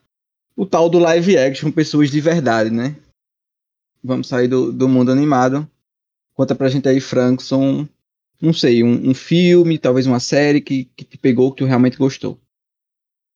[0.57, 2.97] o tal do live action, pessoas de verdade, né?
[4.03, 5.65] Vamos sair do, do mundo animado.
[6.33, 7.87] Conta pra gente aí, Frankson,
[8.41, 11.97] não sei, um, um filme, talvez uma série que, que te pegou, que tu realmente
[11.97, 12.39] gostou.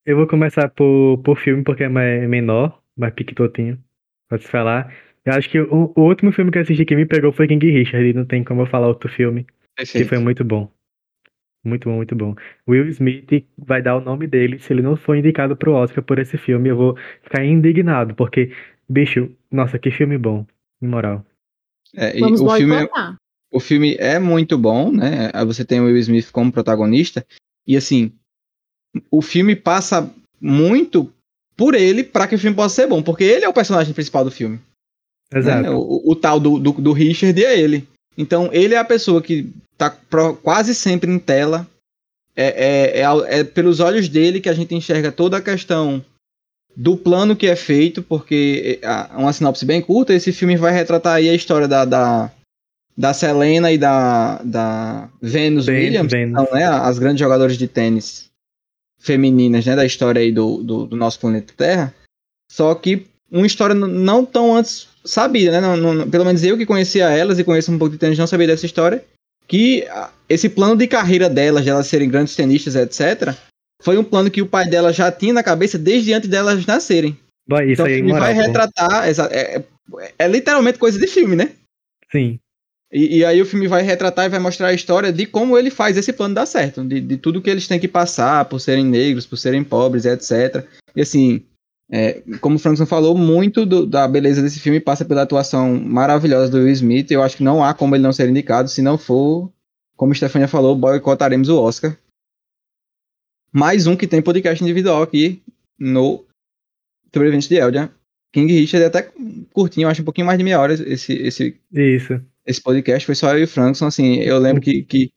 [0.05, 3.77] Eu vou começar por, por filme, porque é mais, menor mais piquetotinho,
[4.29, 4.93] pode se falar.
[5.25, 7.69] Eu acho que o, o, último filme que eu assisti que me pegou foi King
[7.69, 9.45] Richard, e não tem como eu falar outro filme.
[9.77, 10.71] Que foi muito bom.
[11.63, 12.35] Muito bom, muito bom.
[12.67, 16.19] Will Smith vai dar o nome dele se ele não for indicado pro Oscar por
[16.19, 16.69] esse filme.
[16.69, 18.51] Eu vou ficar indignado, porque,
[18.87, 20.45] bicho, nossa, que filme bom,
[20.81, 21.25] em moral.
[21.95, 22.87] É, Vamos o filme, é,
[23.55, 25.31] o filme é muito bom, né?
[25.45, 27.25] Você tem o Will Smith como protagonista,
[27.65, 28.11] e assim,
[29.09, 31.09] o filme passa muito
[31.55, 34.25] por ele para que o filme possa ser bom, porque ele é o personagem principal
[34.25, 34.59] do filme.
[35.33, 35.63] Exato.
[35.63, 35.69] Né?
[35.69, 37.87] O, o, tal do, do, do, Richard é ele.
[38.17, 41.65] Então ele é a pessoa que tá pro, quase sempre em tela.
[42.35, 46.03] É, é, é, é, pelos olhos dele que a gente enxerga toda a questão
[46.75, 51.13] do plano que é feito, porque é, uma sinopse bem curta, esse filme vai retratar
[51.13, 52.29] aí a história da, da,
[52.97, 56.29] da Selena e da, da Venus ben, Williams, ben.
[56.29, 58.29] Então, né, as grandes jogadoras de tênis
[58.99, 61.93] femininas, né, da história aí do, do, do, nosso planeta Terra.
[62.49, 65.61] Só que uma história não tão antes sabida, né?
[65.61, 68.27] Não, não, pelo menos eu que conhecia elas e conheço um pouco de tênis não
[68.27, 69.03] sabia dessa história.
[69.47, 69.85] Que
[70.27, 73.35] esse plano de carreira delas, de elas serem grandes tenistas, etc.,
[73.83, 77.15] foi um plano que o pai dela já tinha na cabeça desde antes delas nascerem.
[77.47, 79.07] Vai, isso então, aí, vai retratar.
[79.07, 79.63] É, é,
[80.17, 81.51] é literalmente coisa de filme, né?
[82.11, 82.39] Sim.
[82.91, 85.69] E, e, aí o filme vai retratar e vai mostrar a história de como ele
[85.71, 88.85] faz esse plano dar certo, de, de tudo que eles têm que passar por serem
[88.85, 90.65] negros, por serem pobres, etc.
[90.95, 91.43] E assim,
[91.91, 96.51] é, como o Frankson falou, muito do, da beleza desse filme passa pela atuação maravilhosa
[96.51, 97.09] do Will Smith.
[97.09, 99.51] Eu acho que não há como ele não ser indicado, se não for,
[99.95, 101.97] como a Stefania falou, boicotaremos o Oscar.
[103.51, 105.41] Mais um que tem podcast individual aqui
[105.79, 106.23] no
[107.13, 107.91] Sobreviventes de Eldia.
[108.31, 109.11] King Richard é até
[109.53, 113.33] curtinho, acho um pouquinho mais de meia hora esse, esse, Isso esse podcast foi só
[113.33, 115.11] eu e o Frankson, assim, eu lembro que, que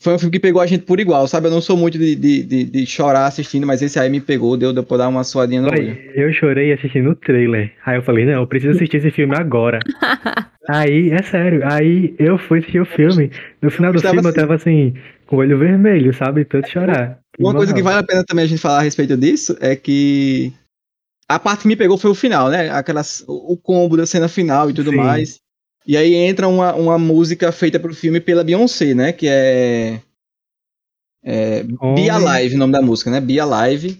[0.00, 1.46] foi um filme que pegou a gente por igual, sabe?
[1.46, 4.56] Eu não sou muito de, de, de, de chorar assistindo, mas esse aí me pegou,
[4.56, 5.96] deu, deu pra dar uma suadinha no olho.
[6.14, 7.70] Eu chorei assistindo o trailer.
[7.84, 9.78] Aí eu falei, não, eu preciso assistir esse filme agora.
[10.68, 13.30] aí, é sério, aí eu fui assistir o filme.
[13.60, 14.94] No final do filme assim, eu tava assim,
[15.26, 16.46] com o olho vermelho, sabe?
[16.46, 17.18] Tanto chorar.
[17.38, 20.50] Uma coisa que vale a pena também a gente falar a respeito disso é que
[21.28, 22.70] a parte que me pegou foi o final, né?
[22.70, 24.96] Aquelas, o combo da cena final e tudo Sim.
[24.96, 25.40] mais.
[25.86, 29.12] E aí entra uma, uma música feita pro filme pela Beyoncé, né?
[29.12, 30.00] Que é.
[31.24, 33.20] é Be Alive, o nome da música, né?
[33.20, 33.98] Be Alive.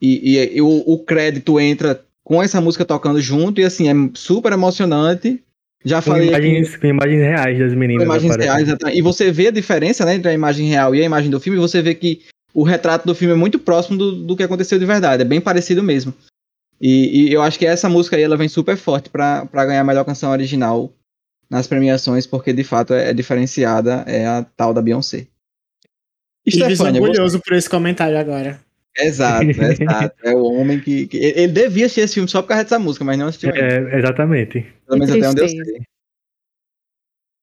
[0.00, 3.94] E, e, e o, o, crédito entra com essa música tocando junto, e assim, é
[4.14, 5.40] super emocionante.
[5.84, 8.04] Já Com falei aqui, imagens, com imagens reais das meninas.
[8.04, 8.98] imagens reais, exatamente.
[8.98, 11.58] e você vê a diferença né, entre a imagem real e a imagem do filme,
[11.58, 12.22] você vê que
[12.54, 15.40] o retrato do filme é muito próximo do, do que aconteceu de verdade, é bem
[15.40, 16.14] parecido mesmo.
[16.80, 19.84] E, e eu acho que essa música aí ela vem super forte pra ganhar a
[19.84, 20.92] melhor canção original
[21.52, 25.26] nas premiações, porque de fato é, é diferenciada, é a tal da Beyoncé.
[26.46, 28.58] Ives Stefania, você- orgulhoso por esse comentário agora.
[28.96, 30.16] Exato, exato.
[30.24, 33.04] É o homem que, que- Ele devia assistir esse filme só por causa dessa música,
[33.04, 33.90] mas não assistiu ainda.
[33.90, 34.62] É, exatamente.
[34.86, 35.82] Pelo menos até onde eu sei.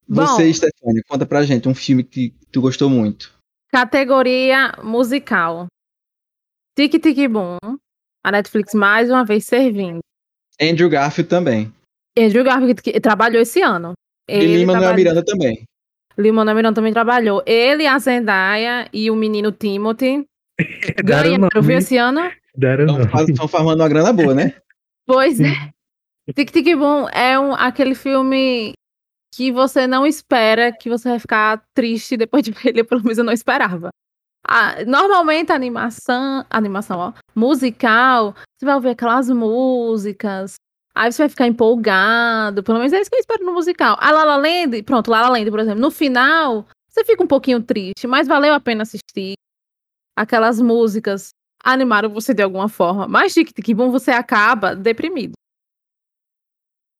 [0.07, 0.25] Bom.
[0.25, 3.31] Você, Stefania, conta pra gente um filme que tu gostou muito.
[3.71, 5.67] Categoria musical.
[6.75, 7.57] Tic Tic Boom.
[8.23, 9.99] A Netflix mais uma vez servindo.
[10.59, 11.71] Andrew Garfield também.
[12.17, 13.93] Andrew Garfield que trabalhou esse ano.
[14.27, 15.65] e Lima Miranda também.
[16.19, 17.41] Lin-Manuel Miranda também trabalhou.
[17.45, 20.25] Ele, a Zendaya e o menino Timothy
[21.03, 22.29] ganharam, viu, esse ano?
[22.53, 24.53] Estão Estão farmando uma grana boa, né?
[25.07, 25.71] Pois é.
[26.35, 28.73] Tic Tic Boom é um, aquele filme
[29.33, 33.17] que você não espera, que você vai ficar triste depois de ver ele, pelo menos
[33.17, 33.89] eu não esperava.
[34.47, 40.55] Ah, normalmente a animação, animação, ó, musical, você vai ouvir aquelas músicas,
[40.99, 43.95] aí você vai ficar empolgado, pelo menos é isso que eu espero no musical.
[44.01, 47.27] A La La Land, pronto, La La Land, por exemplo, no final, você fica um
[47.27, 49.35] pouquinho triste, mas valeu a pena assistir.
[50.13, 51.29] Aquelas músicas
[51.63, 55.31] animaram você de alguma forma, mas Tic Tic Boom você acaba deprimido.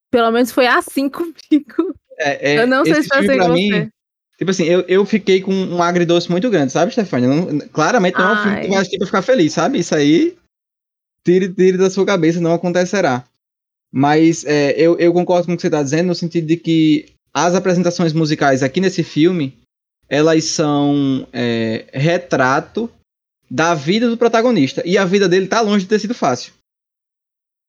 [0.10, 1.94] Pelo menos foi assim comigo.
[2.18, 3.90] É, é, eu não sei se foi assim com mim, você.
[4.38, 7.28] Tipo assim, eu, eu fiquei com um agridoce muito grande, sabe, Stefania?
[7.28, 9.80] Não- claramente não é um filme que tu vai assistir pra ficar feliz, sabe?
[9.80, 10.38] Isso aí,
[11.26, 13.26] tire, tire da sua cabeça, não acontecerá.
[13.92, 17.08] Mas é, eu, eu concordo com o que você tá dizendo, no sentido de que
[17.34, 19.58] as apresentações musicais aqui nesse filme,
[20.08, 22.90] elas são é, retrato
[23.50, 24.84] da vida do protagonista.
[24.86, 26.54] E a vida dele tá longe de ter sido fácil.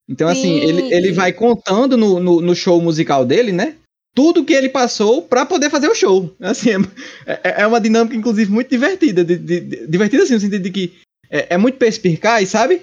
[0.09, 0.67] Então, assim, Sim.
[0.67, 3.77] ele, ele vai contando no, no, no show musical dele, né?
[4.15, 6.35] Tudo que ele passou pra poder fazer o show.
[6.41, 6.71] Assim,
[7.25, 9.25] é, é uma dinâmica, inclusive, muito divertida.
[9.25, 10.93] De, de- de- divertida, assim, no sentido de que
[11.31, 12.83] é, é muito perspicaz, sabe?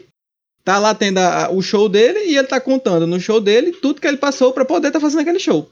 [0.67, 4.01] Tá lá tendo a- o show dele e ele tá contando no show dele tudo
[4.01, 5.69] que ele passou pra poder estar fazendo aquele show.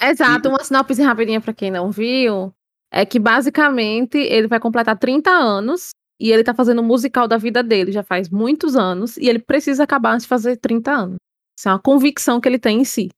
[0.00, 2.54] Exato, uma sinopse rapidinha pra quem não viu,
[2.88, 5.88] é que basicamente ele vai completar 30 anos
[6.20, 9.40] e ele tá fazendo o musical da vida dele já faz muitos anos e ele
[9.40, 11.16] precisa acabar antes de fazer 30 anos.
[11.58, 13.08] Isso é uma convicção que ele tem em si.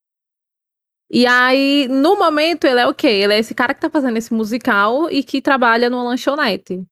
[1.10, 3.08] E aí, no momento, ele é o quê?
[3.08, 6.82] Ele é esse cara que tá fazendo esse musical e que trabalha numa lanchonete.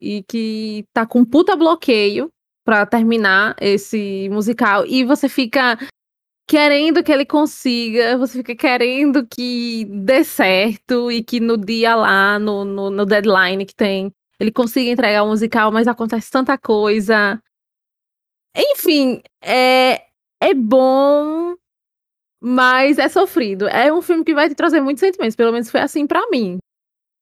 [0.00, 2.28] E que tá com um puta bloqueio
[2.66, 4.84] pra terminar esse musical.
[4.86, 5.78] E você fica
[6.48, 12.40] querendo que ele consiga, você fica querendo que dê certo e que no dia lá,
[12.40, 17.40] no, no, no deadline que tem, ele consiga entregar o musical, mas acontece tanta coisa.
[18.56, 20.02] Enfim, é,
[20.40, 21.54] é bom,
[22.42, 23.68] mas é sofrido.
[23.68, 26.58] É um filme que vai te trazer muitos sentimentos, pelo menos foi assim pra mim.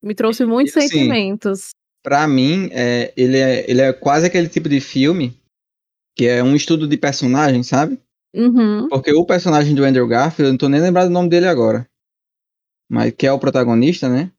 [0.03, 1.71] Me trouxe muitos assim, sentimentos.
[2.05, 5.35] Pra mim, é, ele, é, ele é quase aquele tipo de filme
[6.15, 7.99] que é um estudo de personagem, sabe?
[8.35, 8.89] Uhum.
[8.89, 11.89] Porque o personagem do Andrew Garfield, eu não tô nem lembrado o nome dele agora.
[12.91, 14.31] Mas que é o protagonista, né?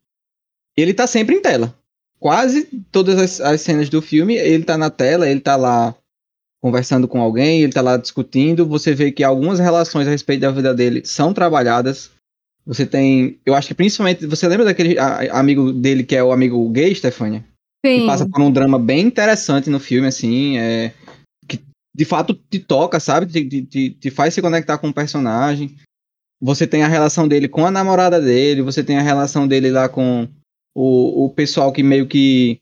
[0.77, 1.75] Ele tá sempre em tela.
[2.19, 5.95] Quase todas as, as cenas do filme, ele tá na tela, ele tá lá
[6.61, 8.65] conversando com alguém, ele tá lá discutindo.
[8.67, 12.11] Você vê que algumas relações a respeito da vida dele são trabalhadas.
[12.65, 13.39] Você tem.
[13.45, 14.25] Eu acho que principalmente.
[14.27, 17.43] Você lembra daquele a- amigo dele que é o amigo gay, Stefania?
[17.85, 18.05] Sim.
[18.07, 20.93] passa por um drama bem interessante no filme, assim, é,
[21.47, 21.59] que
[21.93, 23.27] de fato te toca, sabe?
[23.27, 25.75] Te, te- te, te faz se conectar com o personagem.
[26.41, 29.87] Você tem a relação dele com a namorada dele, você tem a relação dele lá
[29.87, 30.27] com
[30.75, 32.59] o, o pessoal que meio que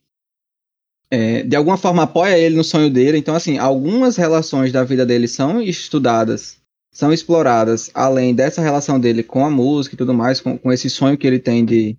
[1.09, 3.17] é, de alguma forma apoia ele no sonho dele.
[3.17, 6.57] Então, assim, algumas relações da vida dele são estudadas,
[6.91, 10.89] são exploradas, além dessa relação dele com a música e tudo mais, com, com esse
[10.89, 11.97] sonho que ele tem de,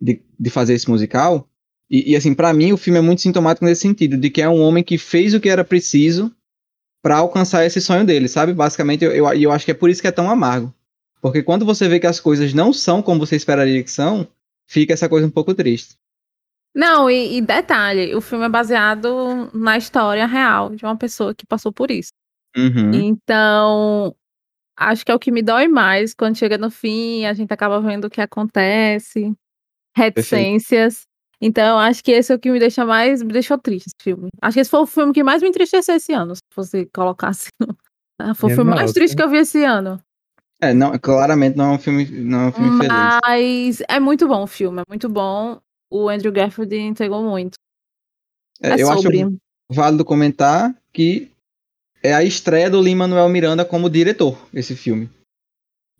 [0.00, 1.48] de, de fazer esse musical.
[1.90, 4.48] E, e, assim, pra mim, o filme é muito sintomático nesse sentido, de que é
[4.48, 6.34] um homem que fez o que era preciso
[7.02, 8.54] pra alcançar esse sonho dele, sabe?
[8.54, 10.74] Basicamente, eu, eu, eu acho que é por isso que é tão amargo.
[11.20, 14.26] Porque quando você vê que as coisas não são como você esperaria que são,
[14.66, 15.96] fica essa coisa um pouco triste.
[16.74, 21.46] Não, e, e detalhe, o filme é baseado na história real de uma pessoa que
[21.46, 22.12] passou por isso.
[22.56, 22.92] Uhum.
[22.92, 24.14] Então,
[24.76, 27.80] acho que é o que me dói mais quando chega no fim, a gente acaba
[27.80, 29.32] vendo o que acontece,
[29.96, 31.06] reticências.
[31.46, 34.28] Então, acho que esse é o que me deixa mais, me deixou triste esse filme.
[34.40, 37.48] Acho que esse foi o filme que mais me entristeceu esse ano, se você colocasse.
[37.60, 37.76] no-
[38.34, 40.00] Foi o filme mais triste que eu vi esse ano.
[40.58, 43.20] É, não, claramente não é um filme, não é um filme feliz.
[43.22, 45.60] Mas é muito bom o filme, é muito bom.
[45.90, 47.56] O Andrew Garfield entregou muito.
[48.62, 49.22] É, É, eu sobre.
[49.22, 49.36] acho
[49.70, 51.30] válido comentar que
[52.02, 55.10] é a estreia do Lin-Manuel Miranda como diretor, esse filme.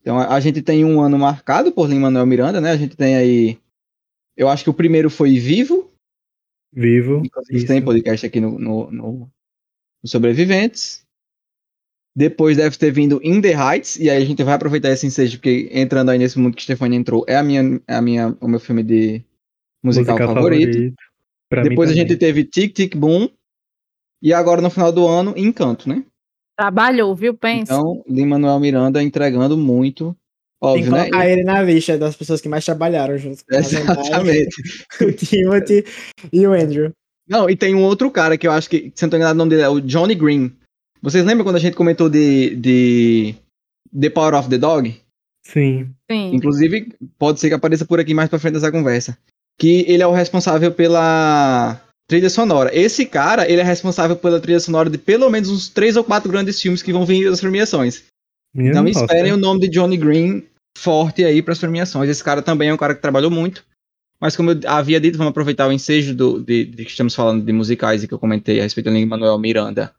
[0.00, 2.70] Então a, a gente tem um ano marcado por Lin-Manuel Miranda, né?
[2.70, 3.58] A gente tem aí.
[4.36, 5.92] Eu acho que o primeiro foi Vivo.
[6.72, 7.22] Vivo.
[7.24, 9.30] Inclusive tem podcast aqui no, no, no-
[10.02, 11.04] no Sobreviventes.
[12.16, 15.38] Depois deve ter vindo In the Heights, e aí a gente vai aproveitar esse ensejo,
[15.38, 18.46] porque entrando aí nesse mundo que Stefania entrou, é a minha, é a minha, o
[18.46, 19.24] meu filme de
[19.82, 20.94] musical, favorito.
[21.50, 23.28] Pra mim Depois a gente teve Tic Tic Boom,
[24.22, 26.04] e agora no final do ano, Encanto, né?
[26.56, 27.36] Trabalhou, viu?
[27.36, 27.74] Pensa.
[27.74, 30.16] Então, Lin-Manuel Miranda entregando muito,
[30.64, 30.98] Tem óbvio, que né?
[31.10, 33.44] colocar ele na lista das pessoas que mais trabalharam junto.
[33.44, 34.56] com a Zendaya, Exatamente.
[35.00, 35.84] O Timothy
[36.32, 36.90] e o Andrew.
[37.28, 39.38] Não, e tem um outro cara que eu acho que, se não tô enganado, o
[39.38, 40.52] nome dele é o Johnny Green.
[41.00, 43.34] Vocês lembram quando a gente comentou de, de
[43.98, 44.94] The Power of the Dog?
[45.46, 45.90] Sim.
[46.10, 46.34] Sim.
[46.34, 49.16] Inclusive, pode ser que apareça por aqui mais pra frente dessa conversa.
[49.58, 52.70] Que ele é o responsável pela trilha sonora.
[52.74, 56.30] Esse cara, ele é responsável pela trilha sonora de pelo menos uns três ou quatro
[56.30, 58.04] grandes filmes que vão vir das premiações.
[58.54, 59.00] Minha Então nossa.
[59.00, 60.42] esperem o nome de Johnny Green
[60.76, 62.08] forte aí pras premiações.
[62.10, 63.64] Esse cara também é um cara que trabalhou muito.
[64.20, 67.44] Mas como eu havia dito, vamos aproveitar o ensejo do, de, de que estamos falando
[67.44, 69.94] de musicais e que eu comentei a respeito do Manuel Miranda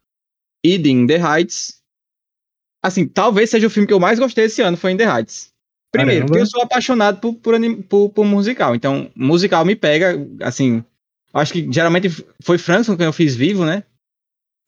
[0.64, 1.80] e de In The Heights.
[2.82, 5.52] Assim, talvez seja o filme que eu mais gostei esse ano, foi In The Heights.
[5.92, 6.26] Primeiro, Caramba.
[6.28, 7.54] porque eu sou apaixonado por, por,
[7.88, 8.74] por- por musical.
[8.74, 10.84] Então, musical me pega, assim...
[11.32, 12.08] Acho que geralmente
[12.42, 13.84] foi Francis com quem eu fiz vivo, né?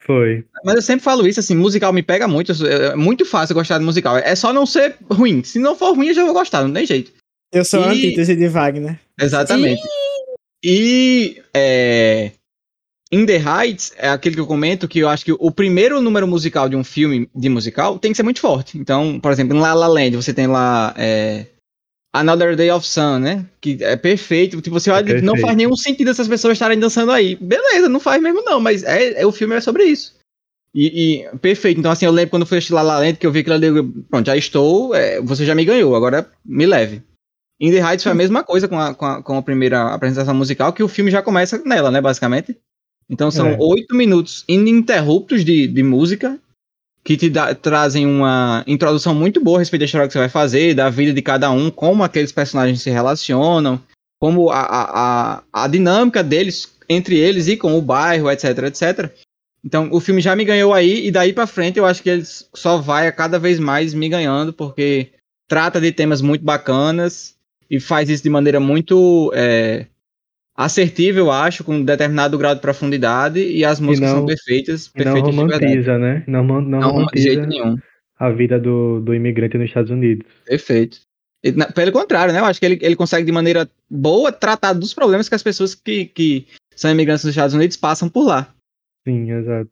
[0.01, 0.45] Foi.
[0.65, 2.55] Mas eu sempre falo isso, assim, musical me pega muito.
[2.55, 4.17] sou- É muito fácil gostar de musical.
[4.17, 5.43] É só não ser ruim.
[5.45, 7.13] Se não for ruim, eu já vou gostar, não tem jeito.
[7.53, 8.99] Eu sou a E- antítese de Wagner.
[9.21, 9.83] Exatamente.
[10.65, 12.33] E é,
[13.13, 16.27] In the Heights é aquele que eu comento que eu acho que o primeiro número
[16.27, 18.77] musical de um filme de musical tem que ser muito forte.
[18.79, 21.47] Então, por exemplo, em La La Land você tem lá é,
[22.21, 23.47] Another Day of Sun, né?
[23.61, 24.61] Que é perfeito.
[24.61, 25.25] Tipo, você olha, perfeito.
[25.25, 27.37] não faz nenhum sentido essas pessoas estarem dançando aí.
[27.37, 30.17] Beleza, não faz mesmo não, mas é, é- o filme é sobre isso.
[30.75, 31.79] E, e perfeito.
[31.81, 33.55] Então, assim, eu lembro quando eu fui assistir La La Land que eu vi aquilo
[33.55, 37.03] ali, eu, pronto, já estou, é, você já me ganhou, agora me leve.
[37.61, 40.35] In the Heights foi a mesma coisa com a, com a, com a primeira apresentação
[40.35, 42.57] musical, que o filme já começa nela, né, basicamente.
[43.11, 43.57] Então são É.
[43.59, 46.39] oito minutos ininterruptos de, de música
[47.09, 50.29] que te dá- trazem uma introdução muito boa a respeito da história que você vai
[50.29, 53.81] fazer, da vida de cada um, como aqueles personagens se relacionam,
[54.21, 59.11] como a, a, a, a dinâmica deles, entre eles e com o bairro, etc, etc.
[59.65, 62.25] Então o filme já me ganhou aí, e daí pra frente eu acho que ele
[62.27, 65.09] só vai a cada vez mais me ganhando, porque
[65.49, 67.37] trata de temas muito bacanas
[67.71, 69.87] e faz isso de maneira muito é,
[70.59, 74.87] assertiva, eu acho, com um determinado grau de profundidade, e as músicas não- são perfeitas,
[74.87, 75.65] E não perfeitas de verdade.
[75.65, 76.25] romantiza, né?
[76.27, 77.77] Não, não, Não, de romantiza jeito nenhum.
[78.19, 80.27] a vida do, do imigrante nos Estados Unidos.
[80.45, 80.99] Perfeito.
[81.45, 82.41] E, pelo contrário, né?
[82.41, 85.73] Eu acho que ele, ele consegue, de maneira boa, tratar dos problemas que as pessoas
[85.77, 88.49] que, que são imigrantes nos Estados Unidos passam por lá.
[89.07, 89.71] Sim, exato.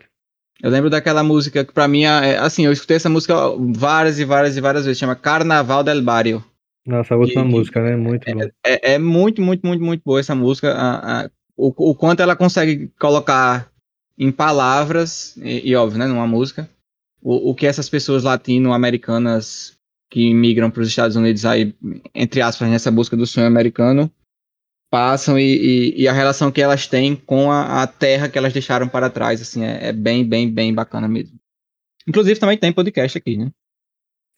[0.62, 3.34] Eu lembro daquela música que, pra mim, é, assim, eu escutei essa música
[3.74, 6.42] várias e várias e várias vezes, chama Carnaval del Barrio.
[6.86, 7.96] Nossa, a última E- música, né?
[7.96, 8.40] Muito bom.
[8.64, 10.72] É, é muito, muito, muito, muito boa essa música.
[10.72, 13.70] a- a- o, o quanto ela consegue colocar
[14.18, 16.68] em palavras, e, e óbvio, né, numa música,
[17.22, 19.74] o, o que essas pessoas latino-americanas
[20.10, 21.74] que migram para os Estados Unidos aí,
[22.14, 24.10] entre aspas, nessa busca do sonho americano,
[24.90, 25.42] passam e,
[25.96, 29.10] e- e a relação que elas têm com a, a terra que elas deixaram para
[29.10, 31.36] trás, assim, é, é bem, bem, bem bacana mesmo.
[32.06, 33.50] Inclusive também tem podcast aqui, né?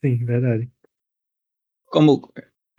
[0.02, 0.70] Sim, verdade.
[1.90, 2.30] Como o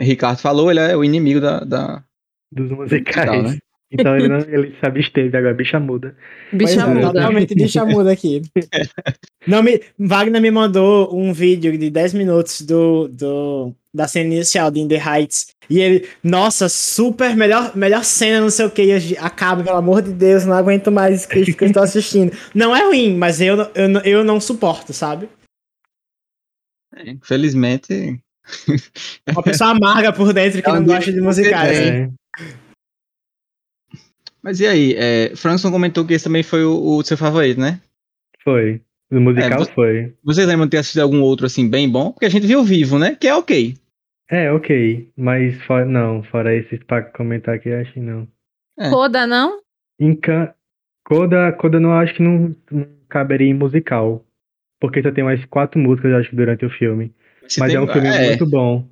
[0.03, 2.03] Ricardo falou, ele é o inimigo da, da,
[2.51, 3.43] Dos musical, musicais.
[3.53, 3.57] né?
[3.91, 6.15] Então ele, não, ele se absteve agora, bicha muda.
[6.53, 7.07] Bicha é, muda.
[7.07, 8.43] Totalmente bicha muda aqui.
[9.47, 14.69] Não, me, Wagner me mandou um vídeo de 10 minutos do, do, da cena inicial
[14.69, 15.47] de In The Heights.
[15.67, 18.83] E ele, nossa, super, melhor, melhor cena, não sei o que.
[18.83, 21.81] E eu, acaba, pelo amor de Deus, não aguento mais isso que, que eu estou
[21.81, 22.31] assistindo.
[22.53, 25.27] Não é ruim, mas eu, não- eu, eu não suporto, sabe?
[26.95, 28.21] É, Infelizmente.
[29.31, 31.77] Uma pessoa amarga por dentro que É não gosta de musicais.
[31.77, 31.97] É.
[31.99, 32.13] hein?
[32.39, 32.45] É,
[34.41, 34.95] Mas e aí?
[34.97, 37.79] É, Frankson comentou que esse também foi o, o seu favorito, né?
[38.43, 38.81] foi.
[39.11, 40.13] O musical É, você- foi.
[40.23, 42.11] Vocês lembram de ter assistido algum outro assim bem bom?
[42.11, 43.15] Porque a gente viu vivo, né?
[43.15, 43.75] Que é ok.
[44.29, 45.11] É, ok.
[45.17, 48.27] Mas fora, não, fora esses pra comentar aqui, acho que não.
[48.79, 48.89] É.
[48.89, 49.61] Coda, não?
[49.99, 50.55] Inca...
[51.03, 54.23] Coda, Coda não acho que não, não caberia em musical.
[54.79, 57.11] Porque só tem mais quatro músicas, acho, durante o filme.
[57.49, 58.87] Se Mas tem- é um filme é, muito bom.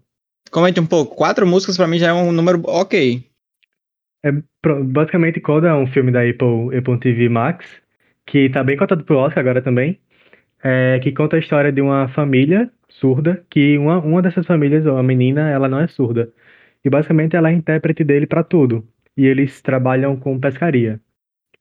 [0.52, 1.16] Comente um pouco.
[1.16, 3.24] Quatro músicas pra mim já é um número ok.
[4.62, 7.66] Pro- Basicamente, Coda é um filme da Apple, Apple TV Max,
[8.26, 10.00] que tá bem cotado pro Oscar agora também,
[10.64, 15.02] é, que conta a história de uma família surda, que uma, uma dessas famílias, a
[15.04, 16.30] menina, ela não é surda.
[16.84, 18.86] E basicamente ela é intérprete dele pra tudo.
[19.16, 21.00] E eles trabalham com pescaria.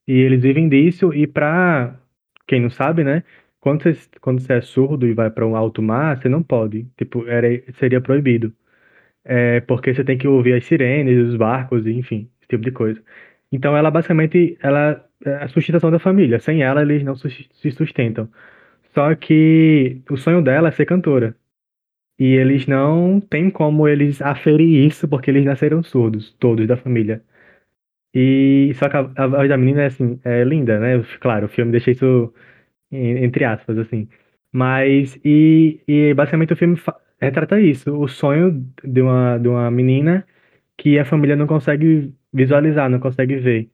[0.08, 1.94] E eles vivem disso, e pra
[2.46, 3.22] quem não sabe, né,
[3.66, 6.84] quando você, quando você é surdo e vai para um alto mar, você não pode.
[6.96, 7.48] Tipo, era,
[7.78, 8.54] seria proibido.
[9.24, 13.02] É, porque você tem que ouvir as sirenes, os barcos, enfim, esse tipo de coisa.
[13.52, 16.38] Então ela basicamente ela é a sustentação da família.
[16.40, 18.30] Sem ela, eles não se sustentam.
[18.94, 21.36] Só que o sonho dela é ser cantora.
[22.18, 27.22] E eles não têm como eles aferir isso, porque eles nasceram surdos, todos da família.
[28.14, 31.02] E só que a, voz da menina é assim, é linda, né?
[31.20, 32.32] Claro, o filme deixa isso
[32.90, 34.08] entre aspas, assim.
[34.52, 36.76] Mas, e, e basicamente o filme
[37.20, 38.52] retrata isso, o sonho
[38.84, 40.26] de uma, de uma menina
[40.76, 43.70] que a família não consegue visualizar, não consegue ver.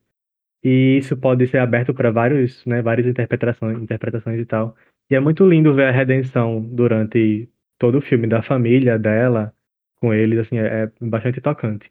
[0.64, 4.76] E isso pode ser aberto para vários, né, várias interpretações, interpretações e tal.
[5.10, 7.48] E é muito lindo ver a redenção durante
[7.78, 9.54] todo o filme da família dela
[9.96, 11.90] com eles, assim, é, é bastante tocante.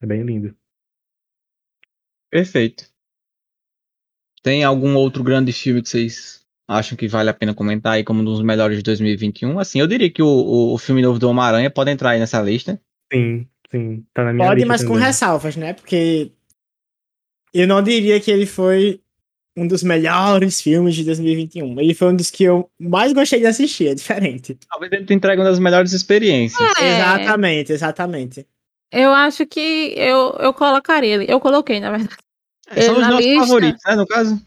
[0.00, 0.56] É bem lindo.
[2.30, 2.84] Perfeito.
[4.48, 8.22] Tem algum outro grande filme que vocês acham que vale a pena comentar aí como
[8.22, 9.58] um dos melhores de 2021?
[9.58, 12.40] Assim, eu diria que o, o, o filme novo do Homem-Aranha pode entrar aí nessa
[12.40, 12.80] lista.
[13.12, 14.06] Sim, sim.
[14.14, 14.96] Tá na minha pode, lista mas também.
[14.96, 15.74] com ressalvas, né?
[15.74, 16.32] Porque
[17.52, 19.02] eu não diria que ele foi
[19.54, 21.78] um dos melhores filmes de 2021.
[21.78, 24.56] Ele foi um dos que eu mais gostei de assistir, é diferente.
[24.70, 26.58] Talvez ele te entregue uma das melhores experiências.
[26.80, 26.96] É.
[26.96, 28.46] Exatamente, exatamente.
[28.90, 31.26] Eu acho que eu, eu colocaria ele.
[31.28, 32.16] Eu coloquei, na verdade.
[32.70, 33.40] É, São os nossos lista.
[33.46, 34.40] favoritos, né, no caso?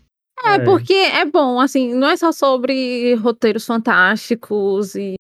[0.46, 0.60] É, É.
[0.60, 5.16] porque é bom, assim, não é só sobre roteiros fantásticos e,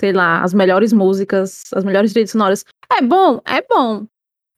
[0.00, 2.64] sei lá, as melhores músicas, as melhores trilhas sonoras.
[2.90, 4.06] É bom, é bom.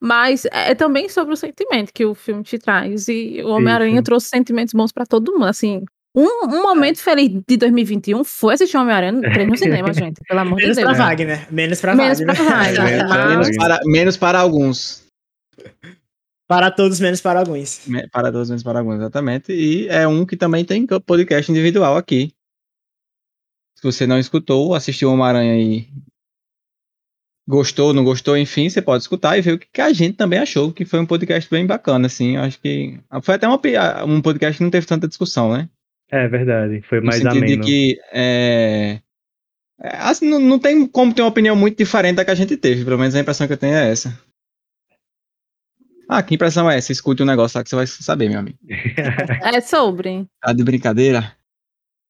[0.02, 3.08] Mas é também sobre o sentimento que o filme te traz.
[3.08, 5.46] E o Homem-Aranha trouxe sentimentos bons pra todo mundo.
[5.46, 5.82] Assim,
[6.14, 10.20] um, um momento feliz de 2021 foi assistir o Homem-Aranha no trem no cinema, gente.
[10.28, 10.88] Pelo amor de Menos Deus.
[10.90, 11.46] pra Wagner.
[11.52, 12.36] Menos pra Menos Wagner.
[12.36, 13.00] pra Wagner.
[13.00, 15.04] É, Menos para, menos para alguns.
[16.46, 17.86] Para todos, menos para alguns.
[18.12, 19.52] Para todos, menos para alguns, exatamente.
[19.52, 22.32] E é um que também tem podcast individual aqui.
[23.78, 25.88] Se você não escutou, assistiu Homem-Aranha e
[27.46, 30.72] gostou, não gostou, enfim, você pode escutar e ver o que a gente também achou,
[30.72, 32.36] que foi um podcast bem bacana, assim.
[32.36, 33.74] Eu acho que foi até uma, pi-
[34.06, 35.68] um podcast que não teve tanta discussão, né?
[36.10, 37.62] É verdade, foi No mais sentido ameno.
[37.64, 39.00] de que é,
[39.80, 42.56] é, assim, não, não tem como ter uma opinião muito diferente da que a gente
[42.56, 44.18] teve, pelo menos a impressão que eu tenho é essa.
[46.08, 46.92] Ah, que impressão é essa?
[46.92, 48.58] Escute um negócio lá que você vai saber, meu amigo.
[49.56, 50.26] É sobre.
[50.40, 51.34] Tá de brincadeira?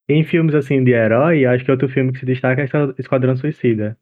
[0.08, 2.64] Em filmes assim de herói, acho que outro filme que se destaca é
[2.98, 3.96] Esquadrão- Suicida.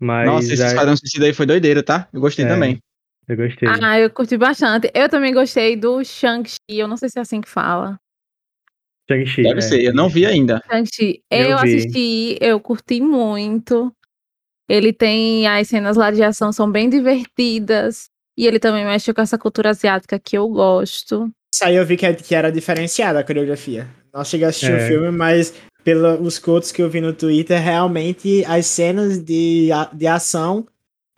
[0.00, 2.08] Mas Nossa, esse aí- Esquadrão Suicida aí foi doideira, tá?
[2.12, 2.48] Eu gostei É.
[2.48, 2.78] também.
[3.28, 3.68] eu gostei.
[3.68, 4.90] Ah, eu curti bastante.
[4.92, 6.56] Eu também gostei do Shang-Chi.
[6.70, 7.98] Eu não sei se é assim que fala.
[9.08, 9.42] Shang-Chi.
[9.44, 10.60] Deve é, ser, eu não vi ainda.
[10.68, 11.22] Shang-Chi.
[11.30, 13.94] Eu Eu, assisti, eu curti muito.
[14.68, 15.46] Ele tem.
[15.46, 18.10] As cenas lá de ação são bem divertidas.
[18.36, 21.30] E ele também mexe com essa cultura asiática que eu gosto.
[21.54, 23.86] Isso aí eu vi que, é- que era diferenciada a coreografia.
[24.12, 24.76] Não cheguei a assistir É.
[24.84, 25.54] o filme, mas
[25.84, 30.66] pelos quotes que eu vi no Twitter, realmente as cenas de, de ação.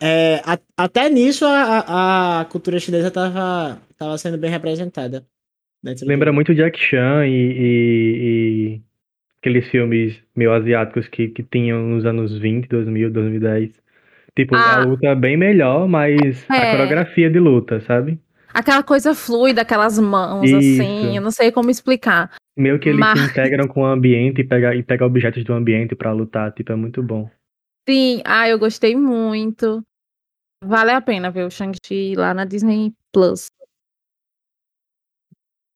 [0.01, 5.25] é, a- até nisso a, a- cultura chinesa tava, tava sendo bem representada.
[6.03, 8.17] Lembra muito Jack Chan e, e-
[8.75, 8.81] e
[9.39, 13.71] aqueles filmes meio asiáticos que, que tinham nos anos 20, 2000, 2010.
[14.37, 14.83] Tipo, a Ah.
[14.83, 16.71] luta é bem melhor, mas a É.
[16.71, 18.19] coreografia de luta, sabe?
[18.53, 20.57] Aquela coisa fluida, aquelas mãos, Isso.
[20.57, 21.15] assim.
[21.15, 22.35] Eu não sei como explicar.
[22.57, 25.53] Meio que eles Mas- se integram com o ambiente e pegam e pega objetos do
[25.53, 27.29] ambiente pra lutar, tipo, é muito bom.
[27.87, 29.83] Sim, ah, eu gostei muito.
[30.63, 33.47] Vale a pena ver o Shang-Chi lá na Disney Plus.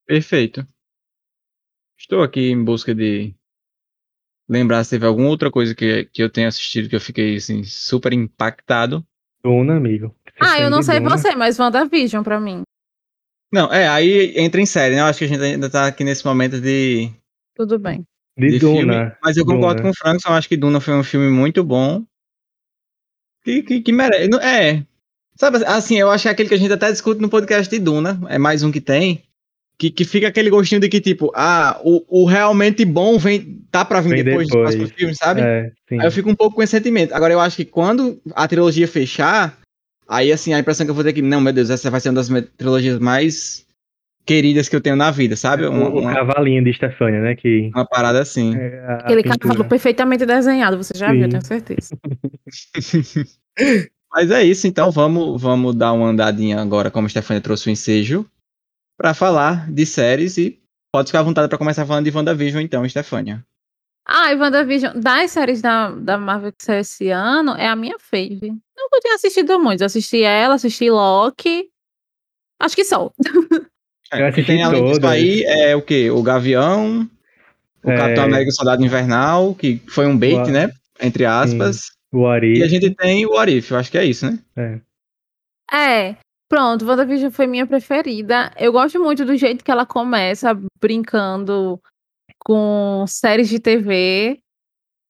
[0.07, 0.65] Perfeito.
[1.99, 3.35] Estou aqui em busca de
[4.49, 7.63] lembrar se teve alguma outra coisa que, que eu tenha assistido que eu fiquei assim,
[7.63, 9.05] super impactado.
[9.43, 10.13] Duna, amigo.
[10.39, 11.15] Ah, eu não sei Duna.
[11.17, 12.63] você, mas WandaVision pra mim.
[13.51, 15.01] Não, é, aí entra em série, né?
[15.01, 17.11] Eu acho que a gente ainda tá aqui nesse momento de,
[17.55, 18.05] Tudo bem.
[18.37, 18.77] De, de Duna.
[18.77, 19.11] filme.
[19.23, 19.83] Mas eu concordo Duna.
[19.83, 22.03] com o Frank, eu acho que Duna foi um filme muito bom.
[23.43, 24.29] Que, que, que merece.
[24.41, 24.83] É.
[25.35, 27.79] Sabe, assim, eu acho que é aquele que a gente até discute no podcast de
[27.79, 29.23] Duna, é mais um que tem.
[29.79, 33.85] Que, que fica aquele gostinho de que, tipo, ah, o, o realmente bom vem, tá
[33.85, 34.75] pra vir Vem depois, dos depois.
[34.75, 35.39] próximos filmes, sabe?
[35.39, 35.71] É.
[35.91, 37.13] Aí eu fico um pouco com esse sentimento.
[37.13, 39.57] Agora, eu acho que quando a trilogia fechar,
[40.05, 42.01] aí, assim, a impressão que eu vou ter é que, não, meu Deus, essa vai
[42.01, 42.27] ser uma das
[42.57, 43.65] trilogias mais
[44.25, 45.65] queridas que eu tenho na vida, sabe?
[45.65, 47.35] Uma, o, uma, cavalinho de Stefania, né?
[47.35, 48.55] Que uma parada assim.
[48.57, 49.39] é a- Aquele pintura.
[49.39, 51.29] cavalo perfeitamente desenhado, você já viu, Sim.
[51.29, 51.97] tenho certeza.
[54.11, 57.71] Mas é isso, então vamos, vamos dar uma andadinha agora, como a Stefania trouxe o
[57.71, 58.25] ensejo,
[58.99, 60.59] pra falar de séries e
[60.93, 63.41] pode ficar à vontade pra começar falando de WandaVision, então, Stefania.
[64.05, 67.97] Ah, e WandaVision, das séries da, da Marvel que saiu esse ano, é a minha
[67.97, 68.49] fave.
[68.77, 69.83] Nunca tinha assistido muitos.
[69.83, 71.69] Assisti ela, assisti Loki.
[72.59, 73.05] Acho que só.
[73.05, 76.09] O que tem além disso aí é o quê?
[76.09, 77.09] O Gavião,
[77.83, 77.95] O É.
[77.97, 80.71] Capitão América Soldado Invernal, que foi um bait, né?
[80.99, 81.91] Entre aspas.
[82.11, 82.57] O Ari.
[82.57, 84.39] E a gente tem o Arif, eu acho que é isso, né?
[84.57, 84.81] É.
[85.71, 86.15] É,
[86.49, 88.51] pronto, WandaVision foi minha preferida.
[88.57, 91.79] Eu gosto muito do jeito que ela começa brincando
[92.39, 94.41] com séries de TV.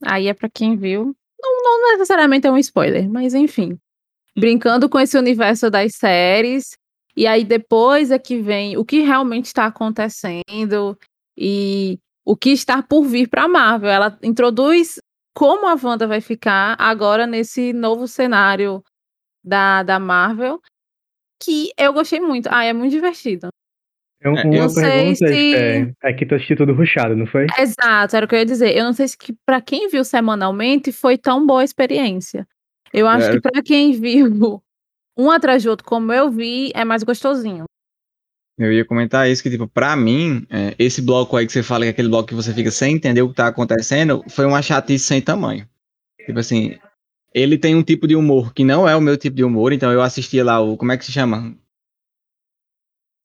[0.05, 1.15] Aí é pra quem viu.
[1.41, 3.79] Não, não necessariamente é um spoiler, mas enfim.
[4.37, 6.77] Brincando com esse universo das séries.
[7.15, 10.97] E aí depois é que vem o que realmente está acontecendo
[11.37, 13.89] e o que está por vir pra Marvel.
[13.89, 14.99] Ela introduz
[15.33, 18.83] como a Wanda vai ficar agora nesse novo cenário
[19.43, 20.61] da, da Marvel,
[21.41, 22.47] que eu gostei muito.
[22.51, 23.47] Ah, é muito divertido.
[24.21, 26.73] É um- É, uma eu não sei pergunta se- é, é que tu assistiu tudo
[26.73, 27.45] ruxado, não foi?
[27.57, 28.75] Exato, era o que eu ia dizer.
[28.75, 32.45] Eu não sei se que para quem viu semanalmente foi tão boa a experiência.
[32.91, 33.31] Eu acho É.
[33.33, 34.61] que para quem viu
[35.17, 37.63] um atrás do outro, como eu vi, é mais gostosinho.
[38.57, 41.83] Eu ia comentar isso, que, tipo, pra mim, é, esse bloco aí que você fala,
[41.85, 44.61] que é aquele bloco que você fica sem entender o que tá acontecendo, foi uma
[44.61, 45.65] chatice sem tamanho.
[46.25, 46.77] Tipo assim,
[47.33, 49.91] ele tem um tipo de humor que não é o meu tipo de humor, então
[49.91, 50.77] eu assistia lá o.
[50.77, 51.55] Como é que se chama?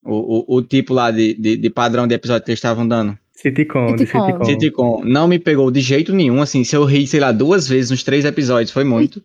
[0.04, 3.18] O, o, o tipo lá de, de, de padrão de episódio que eles estavam dando.
[3.32, 4.44] Sitcom, Sitcom.
[4.44, 5.04] sitcom.
[5.04, 8.02] Não me pegou de jeito nenhum, assim, se eu ri, sei lá, duas vezes nos
[8.02, 9.22] três episódios, foi muito.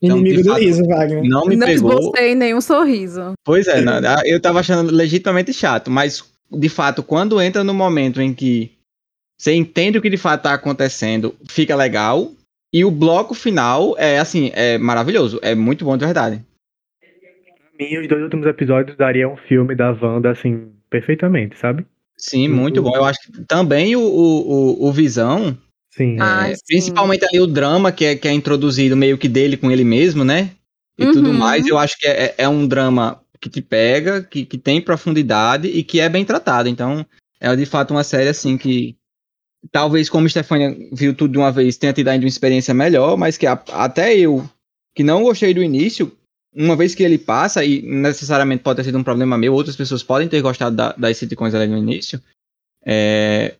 [0.00, 1.24] Então, Inimigo de do fato, riso, Wagner.
[1.24, 1.92] Não me não pegou.
[1.92, 3.32] esbocei nenhum sorriso.
[3.44, 7.74] Pois é, não, ah, eu tava achando legitimamente chato, mas de fato, quando entra no
[7.74, 8.70] momento em que
[9.36, 12.30] você entende o que de fato tá acontecendo, fica legal.
[12.72, 16.44] E o bloco final é assim, é maravilhoso, é muito bom de verdade.
[17.00, 21.84] Pra mim, os dois últimos episódios dariam um filme da Wanda, assim, perfeitamente, sabe?
[22.16, 22.94] Sim, muito bom.
[22.94, 25.58] Eu acho que também o, o, o, o Visão,
[25.94, 26.16] Sim.
[26.18, 26.62] Ah, é, sim.
[26.66, 30.24] principalmente ali o drama que é, que é introduzido meio que dele com ele mesmo,
[30.24, 30.52] né?
[30.98, 31.38] E tudo Uhum.
[31.38, 35.68] mais, eu acho que é, é um drama que te pega, que, que tem profundidade
[35.68, 36.68] e que é bem tratado.
[36.68, 37.04] Então,
[37.40, 38.96] é de fato uma série assim que
[39.70, 43.36] talvez como Stefania viu tudo de uma vez, tenha tido ainda uma experiência melhor, mas
[43.36, 44.44] que a- até eu,
[44.94, 46.12] que não gostei do início,
[46.54, 50.02] uma vez que ele passa, e necessariamente pode ter sido um problema meu, outras pessoas
[50.02, 52.20] podem ter gostado da, das sitcoms ali no início,
[52.84, 53.54] é,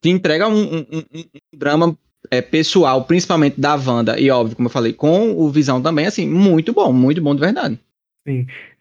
[0.00, 1.24] te entrega um, um- um- um
[1.58, 1.98] drama
[2.30, 6.28] é, pessoal, principalmente da Wanda, e óbvio, como eu falei, com o Visão também, assim,
[6.28, 7.78] muito bom, muito bom de verdade.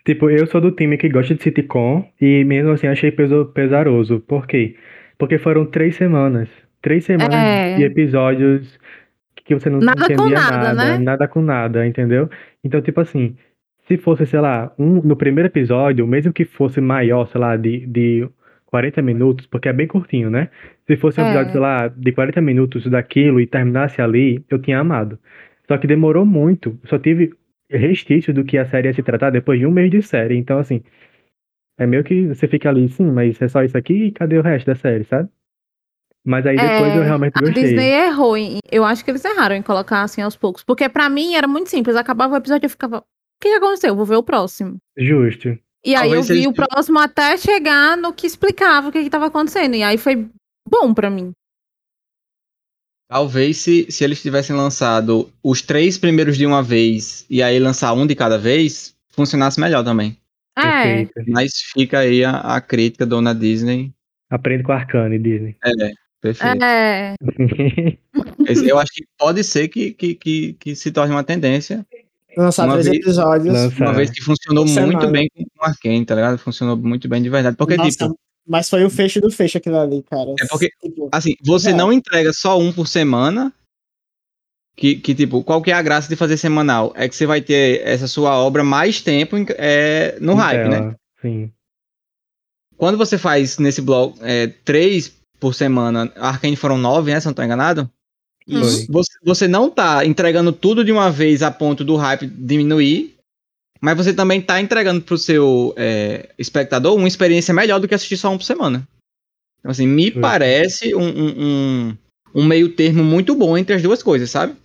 [0.05, 4.19] Tipo, eu sou do time que gosta de sitcom e mesmo assim achei pesaroso.
[4.21, 4.75] Por quê?
[4.75, 4.79] Porque
[5.39, 6.49] foram três semanas.
[6.81, 7.75] Três semanas É.
[7.75, 8.79] de episódios
[9.35, 10.97] que você não Nada entendia nada, nada, né?
[10.99, 12.29] nada com nada, entendeu?
[12.63, 13.35] Então, tipo assim,
[13.87, 17.85] se fosse, sei lá, um, no primeiro episódio, mesmo que fosse maior, sei lá, de,
[17.87, 18.29] de
[18.67, 20.49] 40 minutos, porque é bem curtinho, né?
[20.87, 21.27] Se fosse um É.
[21.29, 25.17] episódio, sei lá, de 40 minutos daquilo e terminasse ali, eu tinha amado.
[25.67, 27.31] Só que demorou muito, só tive
[27.69, 30.35] restício do que a série ia se tratar depois de um mês de série.
[30.37, 30.81] Então, assim,
[31.79, 34.41] é meio que você fica ali, sim, mas é só isso aqui e cadê o
[34.43, 35.29] resto da série, sabe?
[36.25, 37.63] Mas aí depois É, eu realmente A gostei.
[37.63, 38.37] Disney errou.
[38.37, 40.63] Em, eu acho que eles erraram em colocar assim aos poucos.
[40.63, 41.95] Porque pra mim era muito simples.
[41.95, 42.97] Acabava o episódio e eu ficava.
[42.99, 43.03] O
[43.41, 43.95] que que aconteceu?
[43.95, 44.77] Vou ver o próximo.
[44.97, 45.57] Justo.
[45.85, 48.91] E aí eu Talvez vi eles o tenham- próximo até chegar no que explicava o
[48.91, 49.75] que estava acontecendo.
[49.75, 50.27] E aí foi
[50.69, 51.31] bom pra mim.
[53.09, 57.93] Talvez se, se eles tivessem lançado os três primeiros de uma vez e aí lançar
[57.93, 60.15] um de cada vez, funcionasse melhor também.
[60.63, 61.07] É.
[61.27, 63.91] Mas fica aí a, a crítica, dona Disney.
[64.29, 65.55] Aprende com a Arcane, Disney.
[65.65, 65.91] É,
[66.21, 66.63] perfeito.
[66.63, 67.15] É.
[68.67, 71.85] Eu acho que pode ser que, que, que, que se torne uma tendência,
[72.37, 73.53] Lançar Uma três vez- episódios.
[73.53, 75.07] Lança- uma vez que funcionou muito semana.
[75.11, 76.37] bem com o Arkane, tá ligado?
[76.37, 77.57] Funcionou muito bem de verdade.
[77.57, 80.29] Porque, Nossa, tipo, Mas foi o fecho do fecho aquilo ali, cara.
[80.39, 81.73] É porque- Tipo, assim, você É.
[81.73, 83.51] não entrega só um por semana.
[84.79, 86.93] Que, que, tipo, qual que é a graça de fazer semanal?
[86.95, 90.95] É que você vai ter essa sua obra mais tempo em- é, no hype, né?
[91.21, 91.51] Sim.
[92.77, 97.19] Quando você faz nesse bloco é, três por semana, Arkane foram nove, né?
[97.19, 97.89] Se eu não tô enganado.
[98.47, 98.61] Uhum.
[98.89, 103.15] Você, você não tá entregando tudo de uma vez a ponto do hype diminuir,
[103.81, 108.15] mas você também tá entregando pro seu é, espectador uma experiência melhor do que assistir
[108.15, 108.87] só um por semana.
[109.59, 111.97] Então, assim, me parece um, um, um,
[112.35, 114.55] um meio termo muito bom entre as duas coisas, sabe?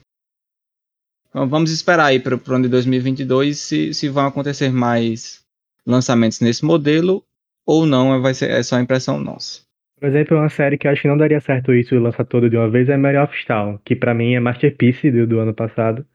[1.34, 5.44] Vamos esperar aí para o ano de 2022 se, se vão acontecer mais
[5.84, 7.24] lançamentos nesse modelo
[7.66, 9.62] ou não, vai ser, é só impressão nossa.
[9.98, 12.48] Por exemplo, uma série que eu acho que não daria certo isso e lançar todo
[12.48, 15.54] de uma vez é Mary of Town, que pra mim é masterpiece do, do ano
[15.54, 16.06] passado.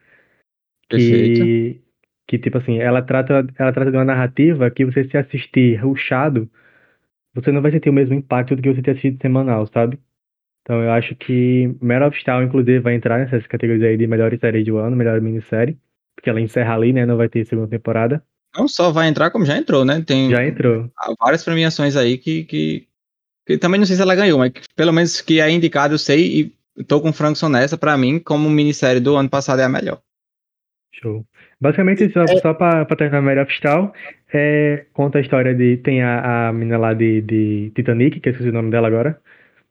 [0.88, 1.41] Perfeito.
[1.41, 1.82] Que,
[2.28, 6.49] que, tipo assim, ela trata, ela trata de uma narrativa que você se assistir rushado,
[7.34, 9.99] você não vai sentir o mesmo impacto do que você ter assistido semanal, sabe?
[10.70, 14.39] Então eu acho que Mare of Town, inclusive, vai entrar nessas categorias aí de melhores
[14.39, 15.76] séries do ano, melhor minissérie.
[16.15, 17.07] Porque ela encerra ali, né?
[17.07, 18.24] Não vai ter segunda temporada.
[18.55, 20.03] Não só vai entrar, como já entrou, né?
[20.05, 20.88] Tem Já entrou.
[20.95, 22.88] há várias premiações aí que, que
[23.47, 26.53] que também não sei se ela ganhou, mas pelo menos que é indicado, eu sei,
[26.78, 29.70] e tô com o Frankson nessa, pra mim, como minissérie do ano passado é a
[29.70, 29.99] melhor.
[30.93, 31.26] Show.
[31.59, 33.91] Basicamente, só, só pra, pra terminar melhor fiscal,
[34.32, 35.78] é, conta a história de.
[35.78, 39.20] Tem a, a menina lá de, de Titanic, que eu esqueci o nome dela agora.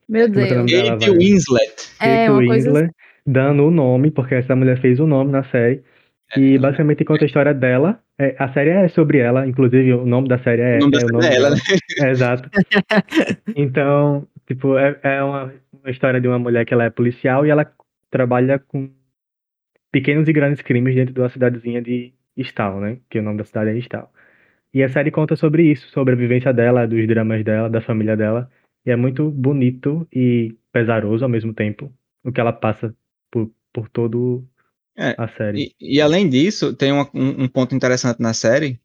[0.09, 1.05] Meu é é nome Deus.
[1.05, 1.11] Kate?
[1.11, 1.93] Winslet.
[2.01, 2.95] É, Kate uma coisa Winslet,
[3.27, 5.83] dando o nome, porque essa mulher fez o nome na série.
[6.37, 8.01] E basicamente conta a história dela.
[8.19, 10.99] É, a série é sobre ela, inclusive o nome da série é, O nome da
[10.99, 11.61] é série é ela, dela.
[12.01, 12.51] É, exato.
[13.57, 17.51] Então, tipo, é, é uma, uma história de uma mulher que ela é policial e
[17.51, 17.71] ela
[18.11, 18.91] trabalha com
[19.91, 22.99] pequenos e grandes crimes dentro de uma cidadezinha de Stal, né?
[23.09, 24.13] Que o nome da cidade é Stal.
[24.73, 28.17] E a série conta sobre isso, sobre a vivência dela, dos dramas dela, da família
[28.17, 28.51] dela.
[28.89, 31.93] E é muito bonito e pesaroso ao mesmo tempo
[32.25, 32.95] o que ela passa
[33.31, 34.43] por, por todo
[34.97, 35.75] É, a série.
[35.79, 38.81] E, e além disso, tem uma- um, um ponto interessante na série,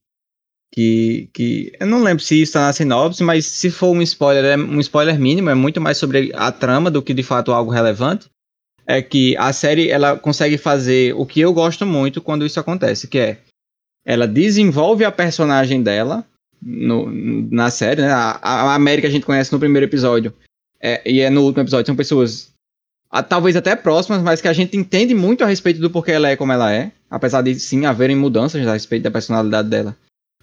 [0.74, 4.43] que, que eu não lembro se isso tá na sinopse, mas se for um spoiler,
[4.43, 7.72] é um spoiler mínimo, é muito mais sobre a trama do que de fato algo
[7.72, 8.30] relevante.
[8.86, 13.08] É que a série ela consegue fazer o que eu gosto muito quando isso acontece,
[13.08, 13.39] que é
[14.06, 16.26] ela desenvolve a personagem dela
[16.66, 17.09] no-
[17.51, 18.11] na série, né?
[18.11, 20.34] A, a América a gente conhece no primeiro episódio
[20.82, 22.51] é, e é no último episódio, são pessoas
[23.09, 26.30] ah, talvez até próximas, mas que a gente entende muito a respeito do porquê ela
[26.30, 29.95] é como ela é, apesar de sim haverem mudanças a respeito da personalidade dela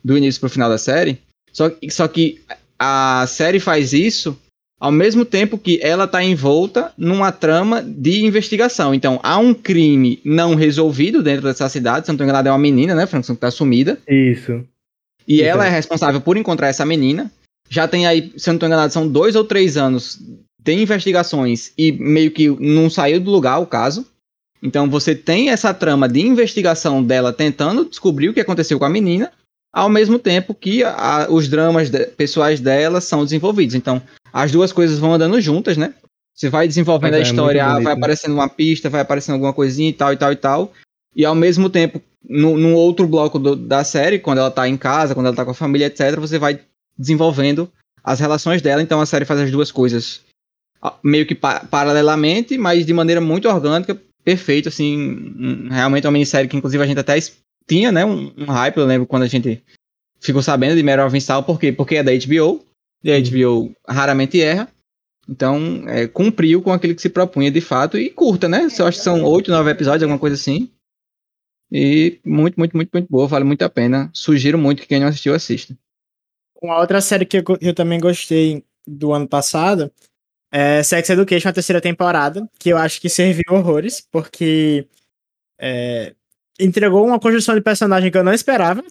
[0.04, 1.18] do início pro final da série.
[1.52, 2.40] Só, só que
[2.78, 4.38] a série faz isso
[4.80, 8.94] ao mesmo tempo que ela tá envolta numa trama de investigação.
[8.94, 12.56] Então, há um crime não resolvido dentro dessa cidade, se não tô enganado, é uma
[12.58, 13.98] menina, né, Frankson, que tá sumida.
[14.08, 14.64] Isso.
[15.26, 15.68] E ela é.
[15.68, 17.30] é responsável por encontrar essa menina.
[17.68, 20.18] Já tem aí, se eu não tô enganado, são dois ou três anos
[20.62, 24.06] de investigações e meio que não saiu do lugar o caso.
[24.62, 28.90] Então você tem essa trama de investigação dela tentando descobrir o que aconteceu com a
[28.90, 29.32] menina,
[29.72, 33.74] ao mesmo tempo que a- os dramas de- pessoais dela são desenvolvidos.
[33.74, 34.02] Então
[34.32, 35.94] as duas coisas vão andando juntas, né?
[36.34, 37.98] Você vai desenvolvendo Pois a é, história, ah, bonito, vai né?
[37.98, 40.72] aparecendo uma pista, vai aparecendo alguma coisinha e tal e tal e tal.
[41.14, 45.14] E ao mesmo tempo, no, outro bloco do- da série, quando ela tá em casa,
[45.14, 46.61] quando ela tá com a família, etc., você vai
[46.96, 47.70] desenvolvendo
[48.04, 48.82] as relações dela.
[48.82, 50.20] Então a série faz as duas coisas
[51.02, 55.68] meio que pa- paralelamente, mas de maneira muito orgânica, perfeito, assim.
[55.70, 57.18] realmente é uma minissérie que, inclusive, a gente até
[57.68, 58.76] tinha, né, um, um hype.
[58.78, 59.62] Eu lembro quando a gente
[60.20, 61.72] ficou sabendo de of Easttown, por quê?
[61.72, 62.64] Porque é da HBO,
[63.02, 64.68] e a HBO raramente erra.
[65.28, 68.66] Então, é, cumpriu com aquilo que se propunha de fato e curta, né?
[68.78, 70.68] Eu acho que são oito, nove episódios, alguma coisa assim.
[71.72, 74.10] E muito, muito, muito, muito boa, vale muito a pena.
[74.12, 75.76] Sugiro muito que quem não assistiu assista.
[76.60, 79.90] Uma outra série que eu, eu também gostei do ano passado
[80.52, 84.88] é Sex Education, a terceira temporada, que eu acho que serviu horrores, porque
[85.60, 86.14] é,
[86.58, 88.84] entregou uma construção de personagem que eu não esperava,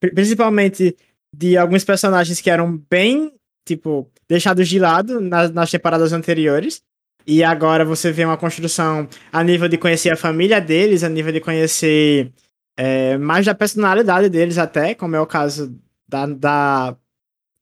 [0.00, 0.96] pri- principalmente
[1.34, 3.32] de alguns personagens que eram bem,
[3.66, 6.82] tipo, deixados de lado nas temporadas anteriores.
[7.26, 11.32] E agora você vê uma construção a nível de conhecer a família deles, a nível
[11.32, 12.32] de conhecer
[12.76, 15.74] é, mais da personalidade deles até, como é o caso
[16.08, 16.96] da, da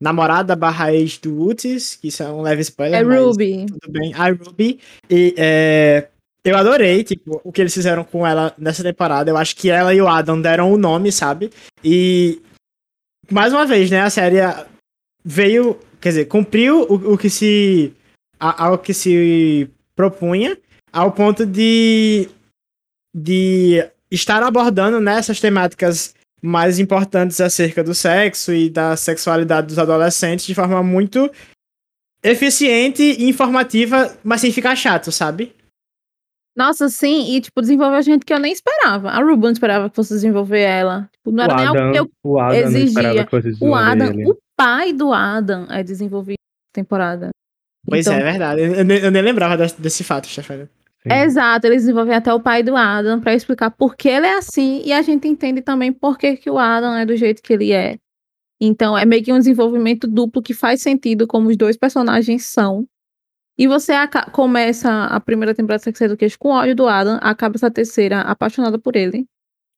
[0.01, 3.67] namorada barra ex do Utis, que isso é um leve spoiler, É Ruby.
[3.67, 4.15] tudo bem.
[4.15, 4.81] A Ruby.
[5.11, 6.09] E é,
[6.45, 9.31] eu adorei, tipo, o que eles fizeram com ela nessa temporada.
[9.31, 11.51] Eu acho que ela e o Adam deram o nome, sabe?
[11.85, 12.41] E
[13.31, 14.39] mais uma vez, né, a série
[15.23, 17.93] veio, quer dizer, cumpriu o, o que se
[18.41, 20.57] a- ao que se propunha,
[20.93, 22.29] ao ponto de
[23.15, 30.47] de estar abordando nessas temáticas mais importantes acerca do sexo e da sexualidade dos adolescentes
[30.47, 31.31] de forma muito
[32.23, 35.55] eficiente e informativa, mas sem ficar chato, sabe?
[36.57, 39.11] Nossa, sim, e tipo, desenvolveu gente que eu nem esperava.
[39.11, 41.09] A Ruby não esperava que fosse desenvolver ela.
[41.13, 42.39] Tipo, não O era nem algo Adam, que eu.
[42.39, 43.29] Adam exigia.
[43.61, 44.31] O Adam, ele.
[44.31, 47.31] o pai do Adam é desenvolvido na temporada.
[47.87, 48.61] Pois Então, é, é verdade.
[48.61, 50.69] Eu, eu nem- eu nem lembrava desse, desse fato, Stefania.
[51.03, 51.13] Sim.
[51.13, 54.83] Exato, eles desenvolvem até o pai do Adam pra explicar por que ele é assim
[54.85, 57.73] e a gente entende também por que, que o Adam é do jeito que ele
[57.73, 57.97] é.
[58.61, 62.87] Então é meio que um desenvolvimento duplo que faz sentido como os dois personagens são.
[63.57, 63.93] E você
[64.33, 68.79] começa a primeira temporada de Sex Education com ódio do Adam, acaba essa terceira apaixonada
[68.79, 69.27] por ele.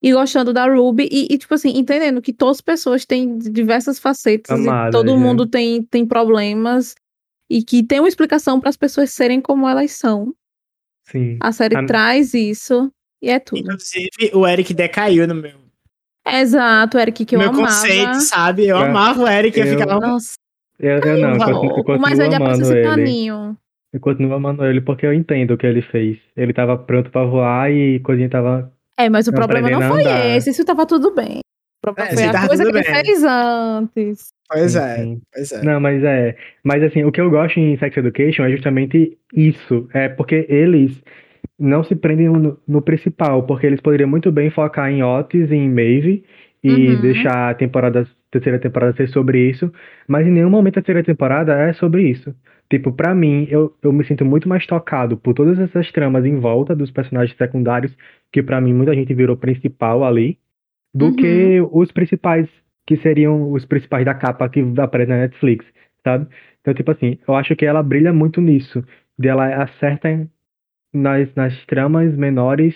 [0.02, 4.00] E gostando da Ruby, e, e, tipo assim, entendendo que todas as pessoas têm diversas
[4.00, 5.16] facetas, e todo né?
[5.16, 6.94] mundo tem, tem problemas,
[7.52, 10.32] e que tem uma explicação para as pessoas serem como elas são.
[11.04, 11.36] Sim.
[11.40, 12.90] A série A- traz isso
[13.20, 13.60] e é tudo.
[13.60, 15.60] Inclusive, o Eric decaiu no meu,
[16.26, 17.66] Exato, Eric, que eu meu amava.
[17.66, 18.66] conceito, sabe?
[18.68, 18.88] Eu É.
[18.88, 20.00] amava o Eric, eu, Eu- ficava.
[20.00, 20.34] Nossa,
[20.78, 22.88] Eu, eu não, eu continuo, eu mas continuo ele amando Princesa ele.
[22.88, 23.56] Caninho.
[23.92, 26.18] Eu continuo amando ele porque eu entendo o que ele fez.
[26.36, 28.72] Ele tava pronto pra voar e coisinha tava.
[28.96, 30.26] É, mas o problema não foi andar.
[30.36, 31.40] esse, isso tava tudo bem.
[31.40, 34.28] O problema É, foi a coisa que ele fez antes.
[34.52, 35.20] Pois é, sim.
[35.32, 35.62] pois é.
[35.64, 36.36] Não, mas é.
[36.62, 39.88] Mas assim, o que eu gosto em Sex Education é justamente isso.
[39.94, 41.02] É porque eles
[41.58, 45.54] não se prendem no, no principal, porque eles poderiam muito bem focar em Otis e
[45.54, 46.24] em Maeve
[46.62, 47.00] e Uhum.
[47.00, 49.72] deixar a temporada, terceira temporada ser sobre isso,
[50.06, 52.34] mas em nenhum momento a terceira temporada é sobre isso.
[52.70, 56.36] Tipo, pra mim, eu, eu me sinto muito mais tocado por todas essas tramas em
[56.36, 57.94] volta dos personagens secundários,
[58.32, 60.38] que pra mim muita gente virou principal ali,
[60.94, 61.16] do Uhum.
[61.16, 62.48] que os principais,
[62.86, 65.64] que seriam os principais da capa que aparece na Netflix,
[66.04, 66.26] sabe?
[66.60, 68.84] Então, tipo assim, eu acho que ela brilha muito nisso,
[69.18, 70.28] de ela acerta
[70.92, 72.74] nas, nas tramas menores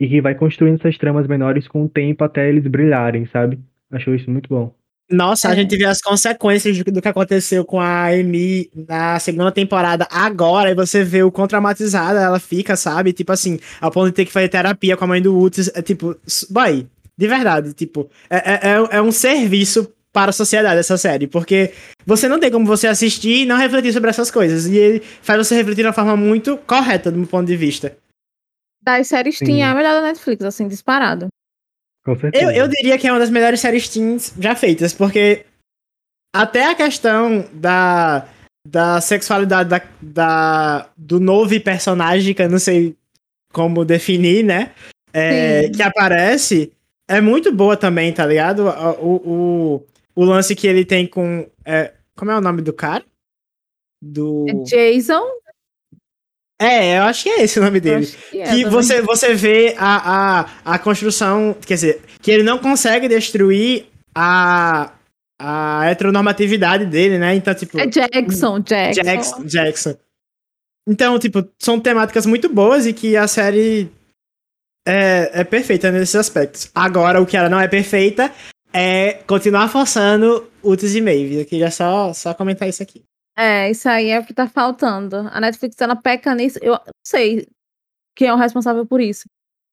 [0.00, 3.58] e que vai construindo essas tramas menores com o tempo até eles brilharem, sabe?
[3.92, 4.74] Acho isso muito bom.
[5.10, 5.56] Nossa, a É.
[5.56, 10.74] gente vê as consequências do, que aconteceu com a Amy na segunda temporada agora, e
[10.74, 13.12] você vê o quão traumatizada ela fica, sabe?
[13.12, 15.70] Tipo assim, ao ponto de ter que fazer terapia com a mãe do Utis.
[15.74, 16.16] É tipo,
[16.50, 16.86] boy,
[17.16, 21.72] de verdade, tipo, é, é, é- é um serviço para a sociedade essa série, porque
[22.06, 24.66] você não tem como você assistir e não refletir sobre essas coisas.
[24.66, 27.96] E ele faz você refletir de uma forma muito correta, do meu ponto de vista.
[28.80, 29.46] Das séries Sim.
[29.46, 31.28] Teen é a melhor da Netflix, assim, disparado.
[32.04, 32.44] Com certeza.
[32.44, 35.46] Eu, eu diria que é uma das melhores séries teens já feitas, porque
[36.34, 38.28] até a questão da,
[38.66, 42.94] da sexualidade da, da, do novo personagem, que eu não sei
[43.52, 44.72] como definir, né?
[45.12, 46.72] É, que aparece,
[47.08, 48.66] é muito boa também, tá ligado?
[49.00, 51.48] O, o, o lance que ele tem com.
[51.64, 53.04] é, como é o nome do cara?
[54.02, 54.46] Do.
[54.48, 55.24] É Jason.
[56.60, 58.06] É, eu acho que é esse o nome dele.
[58.30, 62.58] que é que você, você vê a, a, a construção, quer dizer, que ele não
[62.58, 64.92] consegue destruir a,
[65.38, 67.34] a heteronormatividade dele, né?
[67.34, 69.02] Então, tipo, É Jackson, Jackson.
[69.02, 69.96] Jackson, Jackson.
[70.88, 73.90] Então, tipo, são temáticas muito boas e que a série
[74.86, 76.70] é, é perfeita nesses aspectos.
[76.74, 78.30] Agora, o que ela não é perfeita
[78.72, 81.36] é continuar forçando Utis e Maeve.
[81.40, 83.02] Eu queria só, só comentar isso aqui.
[83.36, 85.28] É, isso aí é o que tá faltando.
[85.32, 86.58] A Netflix, ela peca nisso.
[86.62, 87.46] Eu não sei
[88.16, 89.24] quem é o responsável por isso.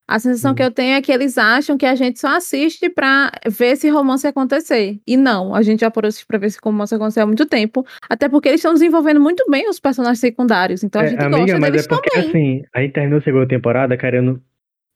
[0.09, 0.55] A sensação Hum.
[0.55, 3.87] que eu tenho é que eles acham que a gente só assiste pra ver esse
[3.89, 4.99] romance acontecer.
[5.07, 7.85] E não, a gente já assistir pra ver esse romance acontecer há muito tempo.
[8.09, 10.83] Até porque eles estão desenvolvendo muito bem os personagens secundários.
[10.83, 12.29] Então a É, gente amiga, gosta mas deles é porque também.
[12.29, 14.41] assim, a gente terminou a segunda temporada querendo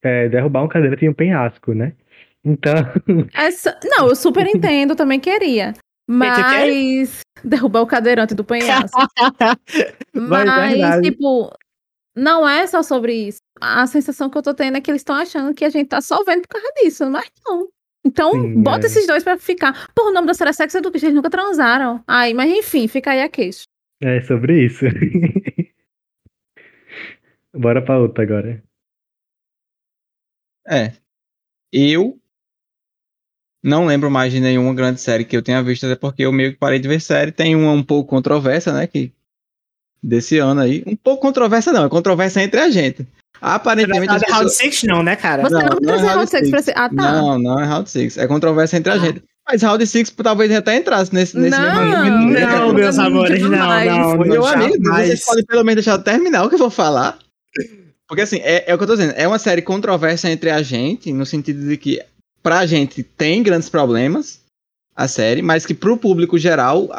[0.04, 1.93] é, derrubar um cadeirante e um penhasco, né?
[2.43, 2.74] Então,
[3.34, 3.78] Essa...
[3.84, 5.74] Não, eu super entendo, eu também queria.
[6.08, 8.98] Mas derrubar o cadeirante do penhasco.
[10.14, 11.52] Mas é Mas, tipo,
[12.16, 13.39] não é só sobre isso.
[13.60, 16.02] A sensação que eu tô tendo é que eles estão achando que a gente tá
[16.02, 17.68] só vendo por causa disso, mas não.
[18.06, 18.88] Então, Sim, bota é.
[18.88, 19.89] esses dois pra ficar.
[19.96, 22.04] Pô, o nome da série é Sex Education, eles nunca transaram.
[22.08, 23.64] Ai, mas enfim, fica aí a queixa.
[24.02, 24.86] é sobre isso.
[27.54, 28.64] Bora pra outra agora.
[30.68, 30.93] É.
[31.72, 32.18] Eu
[33.63, 36.53] não lembro mais de nenhuma grande série que eu tenha visto, até porque eu meio
[36.53, 37.32] que parei de ver série.
[37.32, 38.86] Tem uma um pouco controversa, né?
[38.88, 39.11] Que,
[40.01, 40.84] desse ano aí.
[40.86, 43.07] Um pouco controversa, não, é controversa entre a gente.
[43.41, 44.09] Aparentemente.
[44.11, 45.43] as Round pessoas- 6 não, né, cara?
[45.43, 46.49] Você Não, não, não é Round Round Six Six.
[46.51, 46.74] pra ser.
[46.78, 47.11] Ah, tá.
[47.22, 48.18] Não, não é Round 6.
[48.18, 48.99] É controvérsia entre a Ah.
[48.99, 49.24] gente.
[49.47, 52.47] Mas Round 6 talvez até entrasse nesse, nesse Não, mesmo argumento.
[52.47, 56.43] Não, meus amores, não, não, Meu não, amigo, vocês podem pelo menos deixar eu terminar
[56.45, 57.20] o que eu vou falar.
[58.08, 60.62] Porque assim, é, é o que eu tô dizendo, é uma série controversa entre a
[60.62, 62.03] gente, no sentido de que
[62.43, 64.41] pra gente tem grandes problemas
[64.95, 66.89] a série, mas que pro público geral,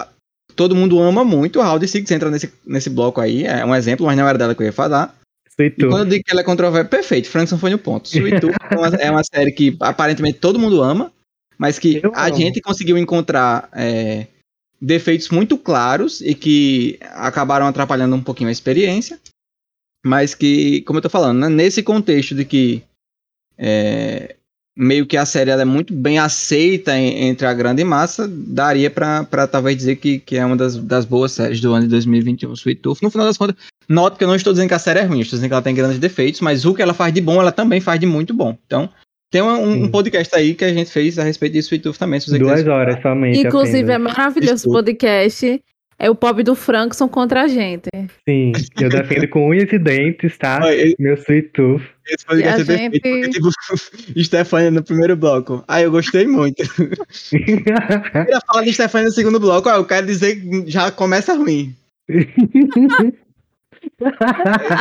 [0.54, 1.58] todo mundo ama muito.
[1.58, 4.54] O Round Six entra nesse, nesse bloco aí, é um exemplo, mas não era dela
[4.54, 5.14] que eu ia falar.
[5.58, 8.06] E quando eu digo que ela é controversa, perfeito, Frankson foi no ponto.
[8.08, 11.10] Sweet Tooth é, uma, é uma série que aparentemente todo mundo ama,
[11.56, 12.36] mas que Eu a amo.
[12.36, 14.26] gente conseguiu encontrar é,
[14.80, 19.18] defeitos muito claros e que acabaram atrapalhando um pouquinho a experiência.
[20.06, 22.80] Mas que, como eu tô falando, né, nesse contexto de que
[23.58, 24.36] é,
[24.78, 28.88] meio que a série ela é muito bem aceita em- entre a grande massa, daria
[28.88, 31.90] pra, pra talvez dizer que, que é uma das, das boas séries do ano de
[31.90, 33.02] 2021, Sweet Tooth.
[33.02, 33.56] No final das contas,
[33.88, 35.62] note que eu não estou dizendo que a série é ruim, estou dizendo que ela
[35.62, 38.32] tem grandes defeitos, mas o que ela faz de bom, ela também faz de muito
[38.32, 38.56] bom.
[38.64, 38.88] Então,
[39.32, 42.20] tem um, um podcast aí que a gente fez a respeito de Sweet Tooth também,
[42.20, 43.40] se você Duas horas somente.
[43.40, 44.12] Inclusive, é apenas.
[44.16, 45.62] maravilhoso o podcast.
[45.98, 47.88] É o pobre do Frankson contra a gente.
[48.28, 50.60] Sim, eu defendo com unhas e dentes, tá?
[50.74, 51.82] Esse- Meu Sweet Tooth.
[52.08, 53.50] Esse podcast é a perfeito, porque, gente- tipo,
[54.24, 55.64] Stefania no primeiro bloco.
[55.66, 56.62] Ah, eu gostei muito.
[57.30, 61.74] Primeira fala de Stefania no segundo bloco, ah, eu quero dizer que já começa ruim.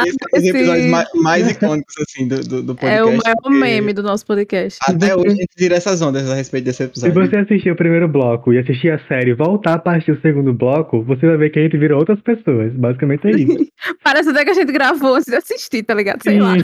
[0.06, 3.02] Esse é um dos episódios mais, mais icônicos, assim, do, do, do É podcast.
[3.04, 4.80] o maior porque meme do nosso podcast.
[4.84, 7.14] Até hoje a gente tira essas ondas a respeito desse Se episódio.
[7.30, 10.54] você assistir o primeiro bloco e assistir a série e voltar a assistir o segundo
[10.54, 12.74] bloco, você vai ver que a gente vira outras pessoas.
[12.74, 13.68] Basicamente é isso.
[14.04, 16.22] Parece até que a gente gravou antes de assistir, tá ligado?
[16.22, 16.56] Sei lá.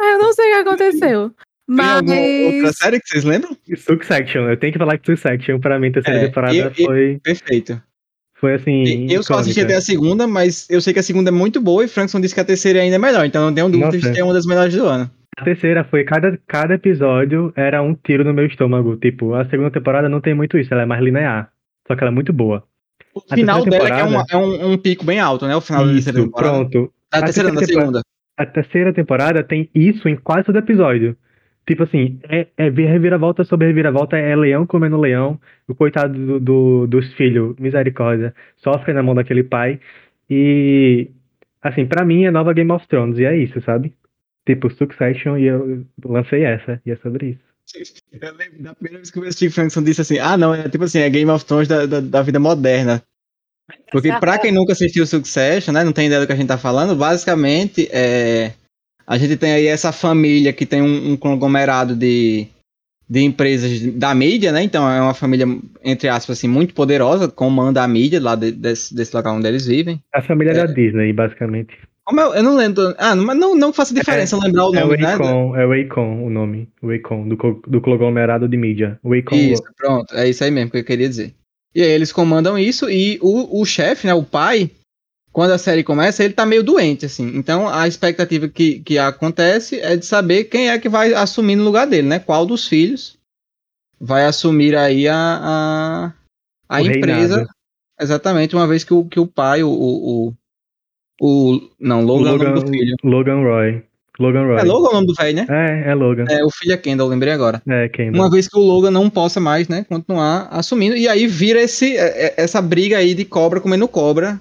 [0.00, 1.30] Ah, eu não sei o que aconteceu.
[1.68, 2.76] Tem alguma outra Mas.
[2.78, 3.56] série que vocês lembram?
[3.76, 6.74] Succession, eu tenho que falar que Succession, pra mim, a terceira É, temporada eu- eu-
[6.86, 7.82] foi, Perfeito.
[8.40, 9.06] Foi assim.
[9.10, 11.84] eu só assisti até a segunda, mas eu sei que a segunda é muito boa
[11.84, 14.12] e Frankson disse que a terceira ainda é melhor, então não tenho dúvida de Nossa.
[14.12, 15.10] que é uma das melhores do ano.
[15.38, 18.96] A terceira foi cada, cada episódio era um tiro no meu estômago.
[18.96, 21.50] Tipo, a segunda temporada não tem muito isso, ela é mais linear.
[21.86, 22.64] Só que ela é muito boa.
[23.14, 25.54] O A final terceira dela é, é, uma- é um, um pico bem alto, né?
[25.54, 26.52] O final da Isso, terceira temporada.
[26.70, 26.92] pronto.
[27.12, 28.00] Da A terceira, da terceira segunda.
[28.38, 31.16] A terceira temporada tem isso em quase todo episódio.
[31.66, 36.86] Tipo assim, é, é reviravolta sobre reviravolta, é leão comendo leão, o coitado do, do-
[36.86, 39.80] dos filhos, misericórdia, sofre na mão daquele pai.
[40.30, 41.10] E,
[41.60, 43.92] assim, pra mim é nova Game of Thrones, e é isso, sabe?
[44.46, 47.46] Tipo, Succession, e eu lancei essa, e é sobre isso.
[48.22, 50.84] Eu lembro da primeira vez que eu assisti Frankson disse assim: ah, não, é tipo
[50.84, 53.02] assim, é Game of Thrones da, da, da vida moderna.
[53.90, 56.56] Porque pra quem nunca assistiu Succession, né, não tem ideia do que a gente tá
[56.56, 58.52] falando, basicamente é,
[59.06, 62.46] a gente tem aí essa família que tem um, um conglomerado de,
[63.08, 64.62] de empresas da mídia, né?
[64.62, 65.46] Então é uma família,
[65.84, 69.66] entre aspas, assim, muito poderosa, comanda a mídia lá de- desse, desse local onde eles
[69.66, 70.02] vivem.
[70.12, 70.54] A família É.
[70.54, 71.74] da Disney, basicamente.
[72.04, 72.94] Como eu, eu não lembro.
[72.98, 75.12] Ah, mas não, não faça diferença lembrar o É o nome, né?
[75.12, 76.68] É o Akon o nome.
[76.80, 77.36] O Akon, do,
[77.66, 78.96] do conglomerado de mídia.
[79.02, 79.34] O Akon.
[79.34, 80.14] Isso, pronto.
[80.14, 81.34] É isso aí mesmo que eu queria dizer.
[81.74, 84.70] E aí eles comandam isso e o, o chefe, né, o pai,
[85.36, 87.36] quando a série começa, ele tá meio doente, assim.
[87.36, 91.64] Então a expectativa que, que acontece é de saber quem é que vai assumir no
[91.64, 92.18] lugar dele, né?
[92.18, 93.18] Qual dos filhos
[94.00, 96.12] vai assumir aí a, a,
[96.70, 97.34] a empresa.
[97.34, 97.50] reinado.
[98.00, 99.68] Exatamente, uma vez que o, que o pai, o.
[99.68, 100.32] o,
[101.20, 102.96] o, não, Logan, é o nome do filho.
[103.04, 103.82] Logan Roy.
[104.18, 104.58] Logan Roy.
[104.58, 105.46] É Logan o nome do velho, né?
[105.50, 106.24] É, é Logan.
[106.30, 107.60] É, o filho é Kendall, lembrei agora.
[107.68, 110.96] É, quem Uma vez que o Logan não possa mais, né, continuar assumindo.
[110.96, 114.40] E aí vira esse, é- é- essa briga aí de cobra comendo cobra.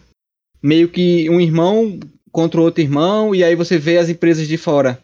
[0.66, 2.00] Meio que um irmão
[2.32, 5.00] contra o outro irmão, e aí você vê as empresas de fora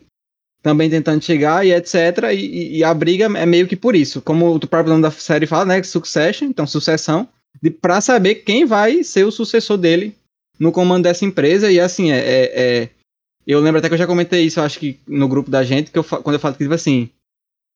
[0.64, 1.96] também tentando chegar e etc.
[2.34, 4.22] E, e- a briga é meio que por isso.
[4.22, 7.28] Como o próprio nome da série fala, né, Succession, então sucessão,
[7.80, 10.16] pra saber quem vai ser o sucessor dele
[10.60, 11.72] no comando dessa empresa.
[11.72, 12.52] E assim, é, é-
[12.84, 12.90] é-
[13.46, 15.98] eu lembro até que eu já comentei isso, acho que no grupo da gente, que
[15.98, 17.10] eu, quando eu falo que tipo assim,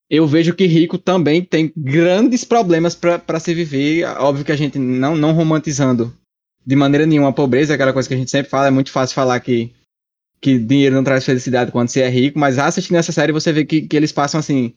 [0.09, 4.05] eu vejo que rico também tem grandes problemas para se viver.
[4.19, 6.13] Óbvio que a gente não, não romantizando
[6.66, 9.16] de maneira nenhuma a pobreza, aquela coisa que a gente sempre fala, é muito fácil
[9.16, 9.74] falar que,
[10.41, 13.66] que dinheiro não traz felicidade quando você é rico, mas assistindo essa série você vê
[13.66, 14.74] que, que eles passam assim,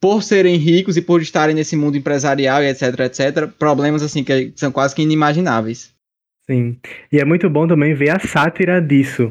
[0.00, 4.52] por serem ricos e por estarem nesse mundo empresarial e etc, etc, problemas assim que
[4.56, 5.92] são quase que inimagináveis.
[6.50, 6.78] Sim.
[7.12, 9.30] E é muito bom também ver a sátira disso.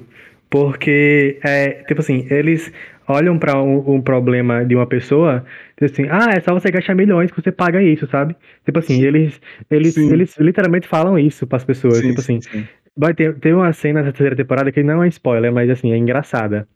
[0.49, 2.72] Porque, é, tipo assim, eles
[3.07, 5.45] olham pra um, um problema de uma pessoa
[5.86, 8.36] assim, ah, é só você gastar milhões que você paga isso, sabe?
[8.65, 10.11] Tipo assim, eles, eles, Sim.
[10.11, 12.01] eles literalmente falam isso pras pessoas.
[12.01, 12.67] tipo assim, sim.
[12.95, 15.97] vai ter, tem uma cena nessa terceira temporada que não é spoiler, mas assim, é
[15.97, 16.67] engraçada.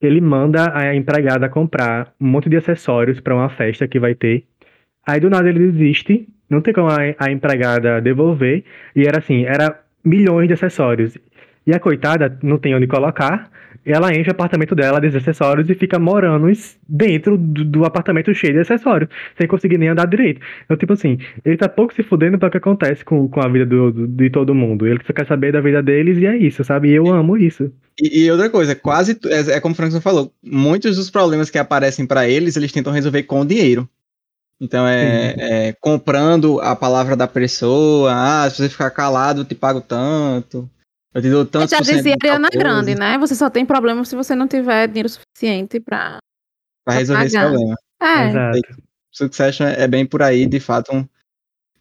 [0.00, 4.44] Ele manda a empregada comprar um monte de acessórios pra uma festa que vai ter.
[5.06, 8.64] Aí do nada ele desiste, não tem como a, a empregada devolver.
[8.94, 11.18] E era assim, era milhões de acessórios.
[11.66, 13.50] E a coitada não tem onde colocar.
[13.92, 16.46] Ela enche o apartamento dela desses acessórios e fica morando
[16.88, 20.40] dentro do, do apartamento cheio de acessórios, sem conseguir nem andar direito.
[20.64, 23.48] Então, tipo assim, ele tá pouco se fudendo para o que acontece com, com a
[23.48, 24.86] vida do, do- de todo mundo.
[24.86, 26.90] Ele só quer saber da vida deles e é isso, sabe?
[26.90, 27.72] E eu amo isso.
[28.00, 31.58] E, e outra coisa, quase é, é como o Frankson falou, muitos dos problemas que
[31.58, 33.88] aparecem para eles, eles tentam resolver com dinheiro.
[34.60, 39.54] Então é, é comprando a palavra da pessoa, ah, se você ficar calado, eu te
[39.54, 40.68] pago tanto.
[41.18, 43.18] Eu te dou tanto Já dizia de tal Ariana Grande, né?
[43.18, 46.18] Você só tem problema se você não tiver dinheiro suficiente pra.
[46.84, 47.74] Pra resolver esse problema.
[48.00, 48.28] É.
[48.28, 48.82] Exato.
[49.10, 50.94] Succession é bem por aí, de fato.
[50.94, 51.04] Um,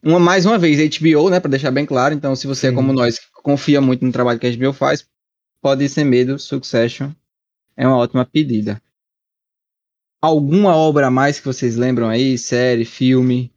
[0.01, 2.15] uma, mais uma vez, HBO, né, pra deixar bem claro.
[2.15, 2.75] Então, se você é Sim.
[2.75, 5.07] como nós, que confia muito no trabalho que a HBO faz,
[5.61, 7.11] pode sem medo, Succession
[7.75, 8.81] é uma ótima pedida.
[10.19, 12.39] Alguma obra a mais que vocês lembram aí?
[12.39, 13.51] Série, filme,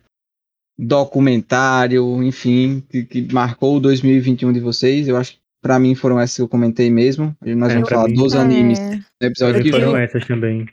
[0.79, 5.09] documentário, enfim, que, que marcou o 2021 de vocês?
[5.09, 7.35] Eu acho que pra mim foram essas que eu comentei mesmo.
[7.45, 8.15] Nós É, vamos falar mim.
[8.15, 8.97] dos animes É.
[9.21, 10.03] no episódio Eu que Foram vem.
[10.03, 10.67] essas também.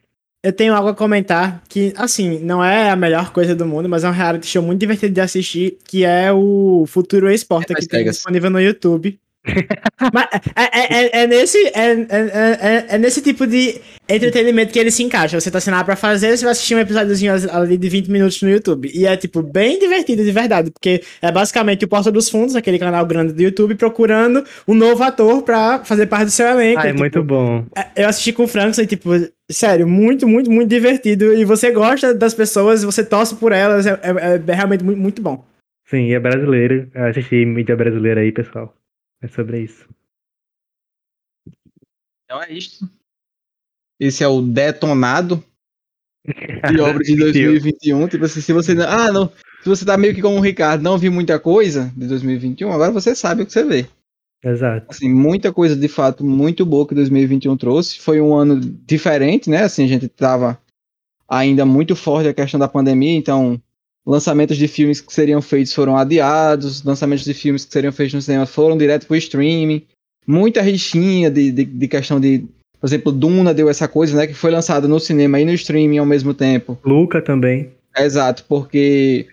[0.44, 4.04] Eu tenho algo a comentar que, assim, não é a melhor coisa do mundo, mas
[4.04, 7.88] é um reality show muito divertido de assistir, que é o Futuro Esporte, É que
[7.88, 9.20] tem disponível no YouTube.
[10.14, 13.80] Mas é, é, é, é nesse, é, é, é, é nesse tipo de
[14.10, 15.40] entretenimento que ele se encaixa.
[15.40, 18.42] Você tá sem nada pra fazer, você vai assistir um episódiozinho ali de 20 minutos
[18.42, 18.90] no YouTube.
[18.94, 22.80] E é, tipo, bem divertido de verdade, porque é basicamente o Porta dos Fundos, aquele
[22.80, 26.80] canal grande do YouTube, procurando um novo ator pra fazer parte do seu elenco.
[26.80, 27.66] Ah, é tipo, muito bom.
[27.76, 29.10] é, Eu assisti com o Frank, e, tipo,
[29.52, 31.34] sério, muito, muito, muito divertido.
[31.34, 35.22] E você gosta das pessoas, você torce por elas, é, é- é realmente muito, muito
[35.22, 35.44] bom.
[35.90, 36.88] Sim, e é brasileiro.
[36.94, 38.74] Eu assisti mídia brasileira aí, pessoal.
[39.22, 39.88] É sobre isso.
[42.26, 42.90] Então é isso.
[44.00, 45.44] Esse é o Detonado.
[46.26, 48.08] de obras de 2021.
[48.08, 48.74] Tipo assim, se você.
[48.74, 49.32] não- Ah, não.
[49.64, 52.92] Se você tá meio que como o Ricardo, não vi muita coisa de 2021, agora
[52.92, 53.88] você sabe o que você vê.
[54.44, 54.86] Exato.
[54.90, 58.00] Assim, muita coisa de fato muito boa que 2021 trouxe.
[58.00, 59.64] Foi um ano diferente, né?
[59.64, 60.62] Assim, a gente tava
[61.28, 63.60] ainda muito forte a questão da pandemia, então
[64.08, 68.22] lançamentos de filmes que seriam feitos foram adiados, lançamentos de filmes que seriam feitos no
[68.22, 69.84] cinema foram direto pro streaming.
[70.26, 72.46] Muita rixinha de, de, de questão de,
[72.80, 74.26] por exemplo, Duna deu essa coisa, né?
[74.26, 76.80] Que foi lançado no cinema e no streaming ao mesmo tempo.
[76.86, 77.70] Luca também.
[77.98, 79.28] Exato, porque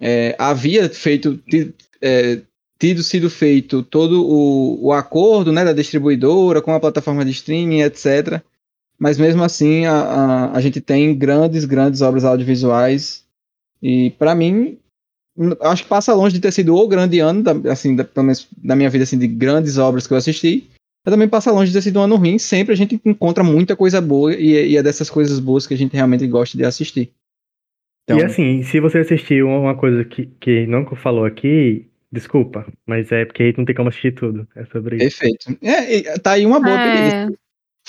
[0.00, 1.72] é, havia feito ti-
[2.02, 2.40] é,
[2.78, 7.82] tido sido feito todo o, o acordo né, da distribuidora com a plataforma de streaming,
[7.82, 8.40] etc.
[8.98, 13.23] Mas mesmo assim a, a, a gente tem grandes, grandes obras audiovisuais
[13.82, 14.78] e para mim
[15.60, 18.48] acho que passa longe de ter sido o grande ano, da, assim, da, pelo menos
[18.56, 20.68] da minha vida assim, de grandes obras que eu assisti.
[21.04, 22.38] Mas também passa longe de ter sido um ano ruim.
[22.38, 25.76] Sempre a gente encontra muita coisa boa e, e é dessas coisas boas que a
[25.76, 27.12] gente realmente gosta de assistir.
[28.04, 33.10] Então, E assim, se você assistiu uma coisa que, que não falou aqui, desculpa, mas
[33.10, 34.46] é porque não tem como assistir tudo.
[34.54, 35.18] É sobre isso.
[35.18, 35.58] Perfeito.
[35.62, 36.78] É, tá aí uma boa.
[36.80, 37.28] É,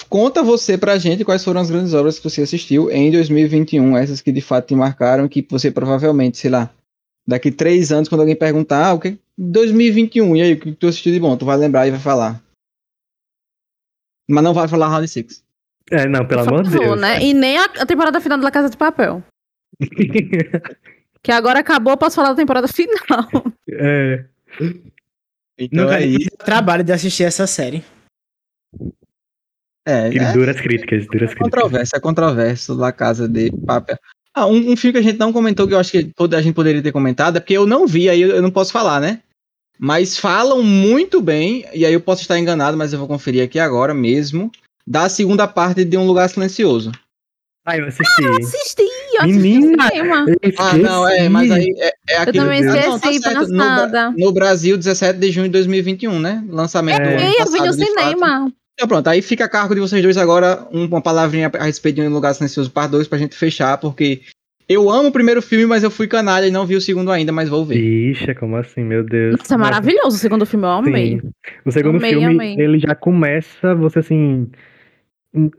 [0.09, 4.21] Conta você pra gente quais foram as grandes obras que você assistiu em 2021, essas
[4.21, 6.69] que de fato te marcaram, que você provavelmente, sei lá,
[7.25, 10.87] daqui três anos, quando alguém perguntar, ah, o que 2021, e aí, o que tu
[10.87, 11.35] assistiu de bom?
[11.37, 12.41] Tu vai lembrar e vai falar.
[14.29, 15.43] Mas não vai falar Round Six.
[15.91, 16.99] É, não, pelo amor de Deus.
[16.99, 17.21] né?
[17.21, 19.23] E nem a, a temporada final da Casa de Papel.
[21.21, 23.27] Que agora acabou, eu posso falar da temporada final.
[23.67, 24.25] é,
[25.57, 26.29] Então Nunca é isso.
[26.31, 27.83] o trabalho de assistir essa série.
[29.85, 31.37] É, que é, duras críticas, duras é críticas.
[31.37, 33.97] controverso, é controverso da Casa de Papel.
[34.33, 36.41] Ah, um, um filme que a gente não comentou, que eu acho que toda a
[36.41, 38.99] gente poderia ter comentado, é porque eu não vi, aí eu, eu não posso falar,
[38.99, 39.21] né?
[39.77, 43.59] Mas falam muito bem, e aí eu posso estar enganado, mas eu vou conferir aqui
[43.59, 44.51] agora mesmo,
[44.87, 46.91] da segunda parte de Um Lugar Silencioso.
[47.65, 48.25] Ah, eu assisti.
[48.25, 48.83] Assisti,
[49.13, 49.83] eu assisti Menina!
[49.83, 50.25] no cinema.
[50.41, 52.39] Eu Ah, não, é, mas aí é, é Eu aquele...
[52.39, 52.75] também Deus.
[52.75, 56.43] Ah, não, tá esqueci, certo, no, no Brasil, 17 de junho de 2021, né?
[56.47, 58.53] Lançamento do ano Ei, eu vi no passado, de fato.
[58.75, 61.95] Então pronto, aí fica a cargo de vocês dois agora um- uma palavrinha a respeito
[61.95, 64.21] de Um Lugar Silencioso Par 2 pra gente fechar, porque
[64.67, 67.31] eu amo o primeiro filme, mas eu fui canalha e não vi o segundo ainda,
[67.31, 67.77] mas vou ver.
[67.77, 69.37] Ixi, como assim, meu Deus.
[69.37, 71.19] Nossa, é maravilhoso o segundo filme, eu amei.
[71.21, 71.29] Sim.
[71.65, 72.55] O segundo Amei, filme, amei.
[72.59, 74.49] ele já começa você assim.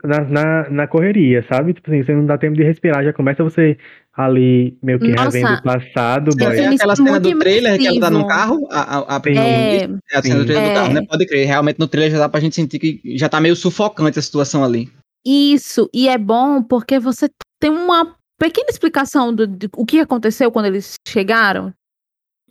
[0.03, 1.73] Na, na, na correria, sabe?
[1.73, 3.77] Tipo assim, você não dá tempo de respirar, já começa você
[4.13, 5.25] ali meio que Nossa.
[5.37, 6.47] revendo o passado, boy.
[6.47, 8.27] É filme aquela cena do trailer que ela tá no imersivo.
[8.27, 9.21] carro, a, a, a.
[9.27, 10.69] É, é a cena do trailer É.
[10.69, 11.05] do carro, né?
[11.07, 11.45] Pode crer.
[11.45, 14.63] Realmente no trailer já dá pra gente sentir que já tá meio sufocante a situação
[14.63, 14.89] ali.
[15.25, 20.51] isso, e é bom porque você tem uma pequena explicação do, de o que aconteceu
[20.51, 21.71] quando eles chegaram.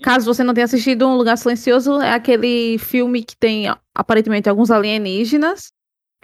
[0.03, 4.71] Caso você não tenha assistido Um Lugar Silencioso, é aquele filme que tem aparentemente alguns
[4.71, 5.69] alienígenas,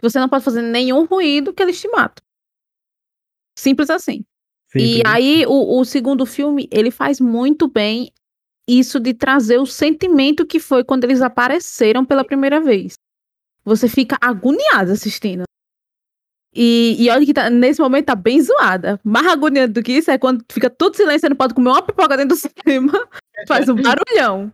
[0.03, 2.23] que você não pode fazer nenhum ruído que eles te matam.
[3.57, 4.25] Simples assim.
[4.69, 4.97] Simples.
[4.97, 8.11] E aí, o, o segundo filme, ele faz muito bem
[8.67, 12.95] isso de trazer o sentimento que foi quando eles apareceram pela primeira vez.
[13.65, 15.45] Você fica agoniado assistindo.
[16.55, 19.01] E, e olha que tá- nesse momento tá bem zoada.
[19.05, 21.83] Mais agoniante do que isso é quando fica tudo silêncio, você não pode comer uma
[21.83, 23.09] pipoca dentro do cinema,
[23.47, 24.51] faz um barulhão.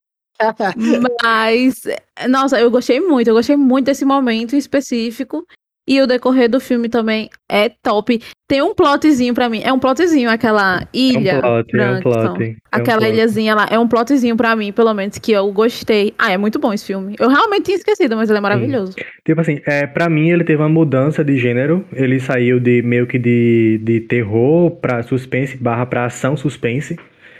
[1.22, 1.82] Mas,
[2.28, 5.44] nossa, eu gostei muito, eu gostei muito desse momento específico.
[5.90, 8.20] E o decorrer do filme também é top.
[8.46, 9.62] Tem um plotzinho pra mim.
[9.64, 11.30] É um plotzinho, aquela ilha.
[11.30, 12.42] é um plot, é um plot.
[12.44, 13.12] é um Aquela plot.
[13.14, 13.66] ilhazinha lá.
[13.70, 16.12] É um plotzinho pra mim, pelo menos, que eu gostei.
[16.18, 17.16] Ah, é muito bom esse filme.
[17.18, 18.94] Eu realmente tinha esquecido, mas ele é maravilhoso.
[19.24, 21.82] Tipo assim, é, pra mim ele teve uma mudança de gênero.
[21.94, 26.98] Ele saiu de meio que de, de terror pra suspense barra pra ação suspense.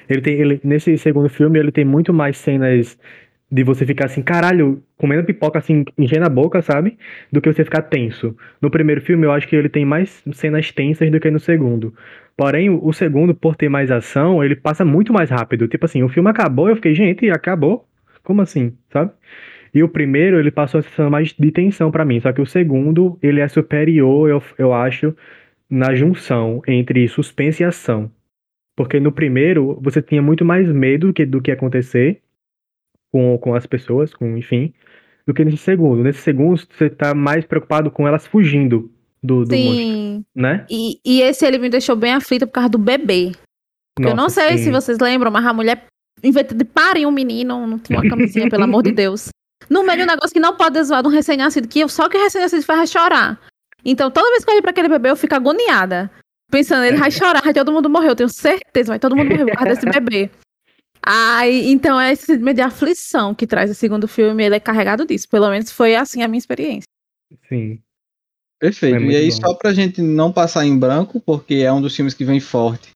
[0.09, 2.99] Ele tem, ele, nesse segundo filme ele tem muito mais cenas
[3.51, 6.99] de você ficar assim, caralho, comendo pipoca assim, enchendo a boca, sabe?
[7.33, 8.37] Do que você ficar tenso.
[8.61, 11.95] No primeiro filme eu acho que ele tem mais cenas tensas do que no segundo.
[12.37, 15.67] Porém, o segundo, por ter mais ação, ele passa muito mais rápido.
[15.67, 17.87] Tipo assim, o filme acabou, eu fiquei, gente, acabou?
[18.23, 19.11] Como assim, sabe?
[19.75, 22.21] E o primeiro, ele passou a sensação mais de tensão pra mim.
[22.21, 25.15] Só que o segundo, ele é superior, eu, eu acho,
[25.69, 28.11] na junção entre suspense e ação.
[28.79, 32.23] Porque no primeiro, você tinha muito mais medo do que, do que acontecer
[33.11, 34.73] com, com as pessoas, com, enfim,
[35.27, 36.05] do que nesse segundo.
[36.05, 38.89] Nesse segundo, você tá mais preocupado com elas fugindo
[39.21, 40.25] do, do monstro, Sim.
[40.33, 40.65] né?
[40.71, 43.33] E, e esse ele me deixou bem aflita por causa do bebê.
[43.97, 44.65] Porque eu não Nossa, sei sim.
[44.67, 45.85] se vocês lembram, mas a mulher,
[46.23, 49.29] vez de parir um menino, não tinha uma camisinha, pelo amor de Deus.
[49.69, 52.09] No meio de um negócio que não pode zoar de um recém-nascido, que eu, só
[52.09, 53.41] que o recém-nascido faz chorar.
[53.85, 56.09] Então, toda vez que eu olho pra aquele bebê, eu fico agoniada.
[56.51, 59.45] Pensando, ele vai chorar, vai todo mundo morrer, eu tenho certeza, vai todo mundo morrer
[59.47, 60.31] por causa desse bebê.
[61.03, 65.07] Ai, então é esse sentimento de aflição que traz o segundo filme, ele é carregado
[65.07, 65.29] disso.
[65.29, 66.89] Pelo menos foi assim a minha experiência.
[67.49, 67.81] Sim.
[68.59, 68.97] Perfeito.
[68.97, 69.37] É e aí, bom.
[69.37, 72.91] só pra gente não passar em branco, porque é um dos filmes que vem forte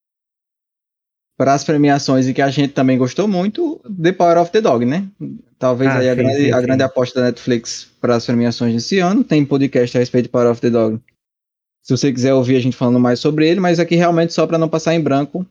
[1.39, 4.85] para as premiações e que a gente também gostou muito, The Power of the Dog,
[4.85, 5.09] né?
[5.59, 6.63] Talvez Ah, aí a, sim, grande, sim, a sim.
[6.67, 9.25] grande aposta da Netflix para as premiações desse ano.
[9.25, 11.01] Tem podcast a respeito de Power of the Dog.
[11.83, 14.59] Se você quiser ouvir a gente falando mais sobre ele, mas aqui realmente só para
[14.59, 15.45] não passar em branco,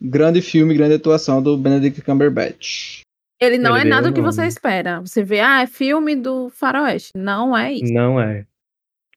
[0.00, 3.00] grande filme, grande atuação do Benedict Cumberbatch.
[3.40, 5.00] Ele não Ele é nada o que você espera.
[5.00, 7.12] Você vê, ah, é filme do Faroeste.
[7.16, 7.92] Não é isso.
[7.92, 8.44] Não é.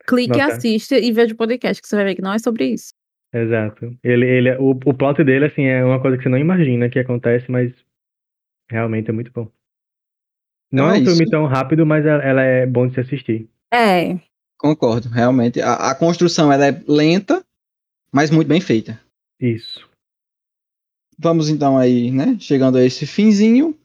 [0.07, 2.65] Clique e assista e veja o podcast, que você vai ver que não é sobre
[2.65, 2.93] isso.
[3.33, 3.95] Exato.
[4.03, 6.99] Ele, ele, o, o plot dele, assim, é uma coisa que você não imagina que
[6.99, 7.73] acontece, mas
[8.69, 9.49] realmente é muito bom.
[10.71, 11.31] Não Então é é um filme isso.
[11.31, 13.49] tão rápido, mas ela, ela é bom de se assistir.
[13.73, 14.19] É.
[14.62, 15.59] Concordo, realmente.
[15.59, 17.43] A, a construção ela é lenta,
[18.14, 19.01] mas muito bem feita.
[19.39, 19.89] Isso.
[21.18, 22.38] Vamos então aí, né?
[22.39, 23.76] Chegando a esse finzinho.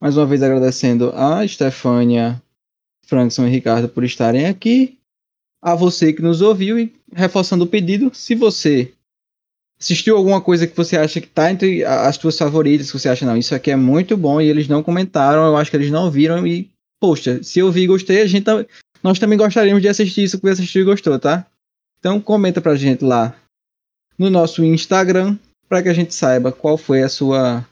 [0.00, 2.40] Mais uma vez agradecendo a Stefânia,
[3.04, 4.96] Frankson e Ricardo por estarem aqui.
[5.60, 8.92] A você que nos ouviu e reforçando o pedido, se você
[9.80, 13.26] assistiu alguma coisa que você acha que tá entre as tuas favoritas, que você acha,
[13.26, 16.10] não, isso aqui é muito bom e eles não comentaram, eu acho que eles não
[16.12, 18.64] viram e, poxa, se eu vi e gostei, a gente tá-
[19.06, 21.46] nós também gostaríamos de assistir isso que você assistiu e gostou, tá?
[22.00, 23.36] Então comenta pra gente lá
[24.18, 25.38] no nosso Instagram
[25.68, 27.64] para que a gente saiba qual foi a sua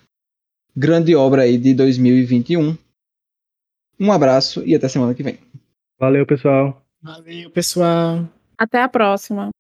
[0.76, 2.78] grande obra aí de 2021.
[3.99, 5.41] Um abraço e até semana que vem.
[5.99, 6.80] Valeu, pessoal.
[7.03, 8.28] Valeu, pessoal.
[8.57, 9.51] Até a próxima.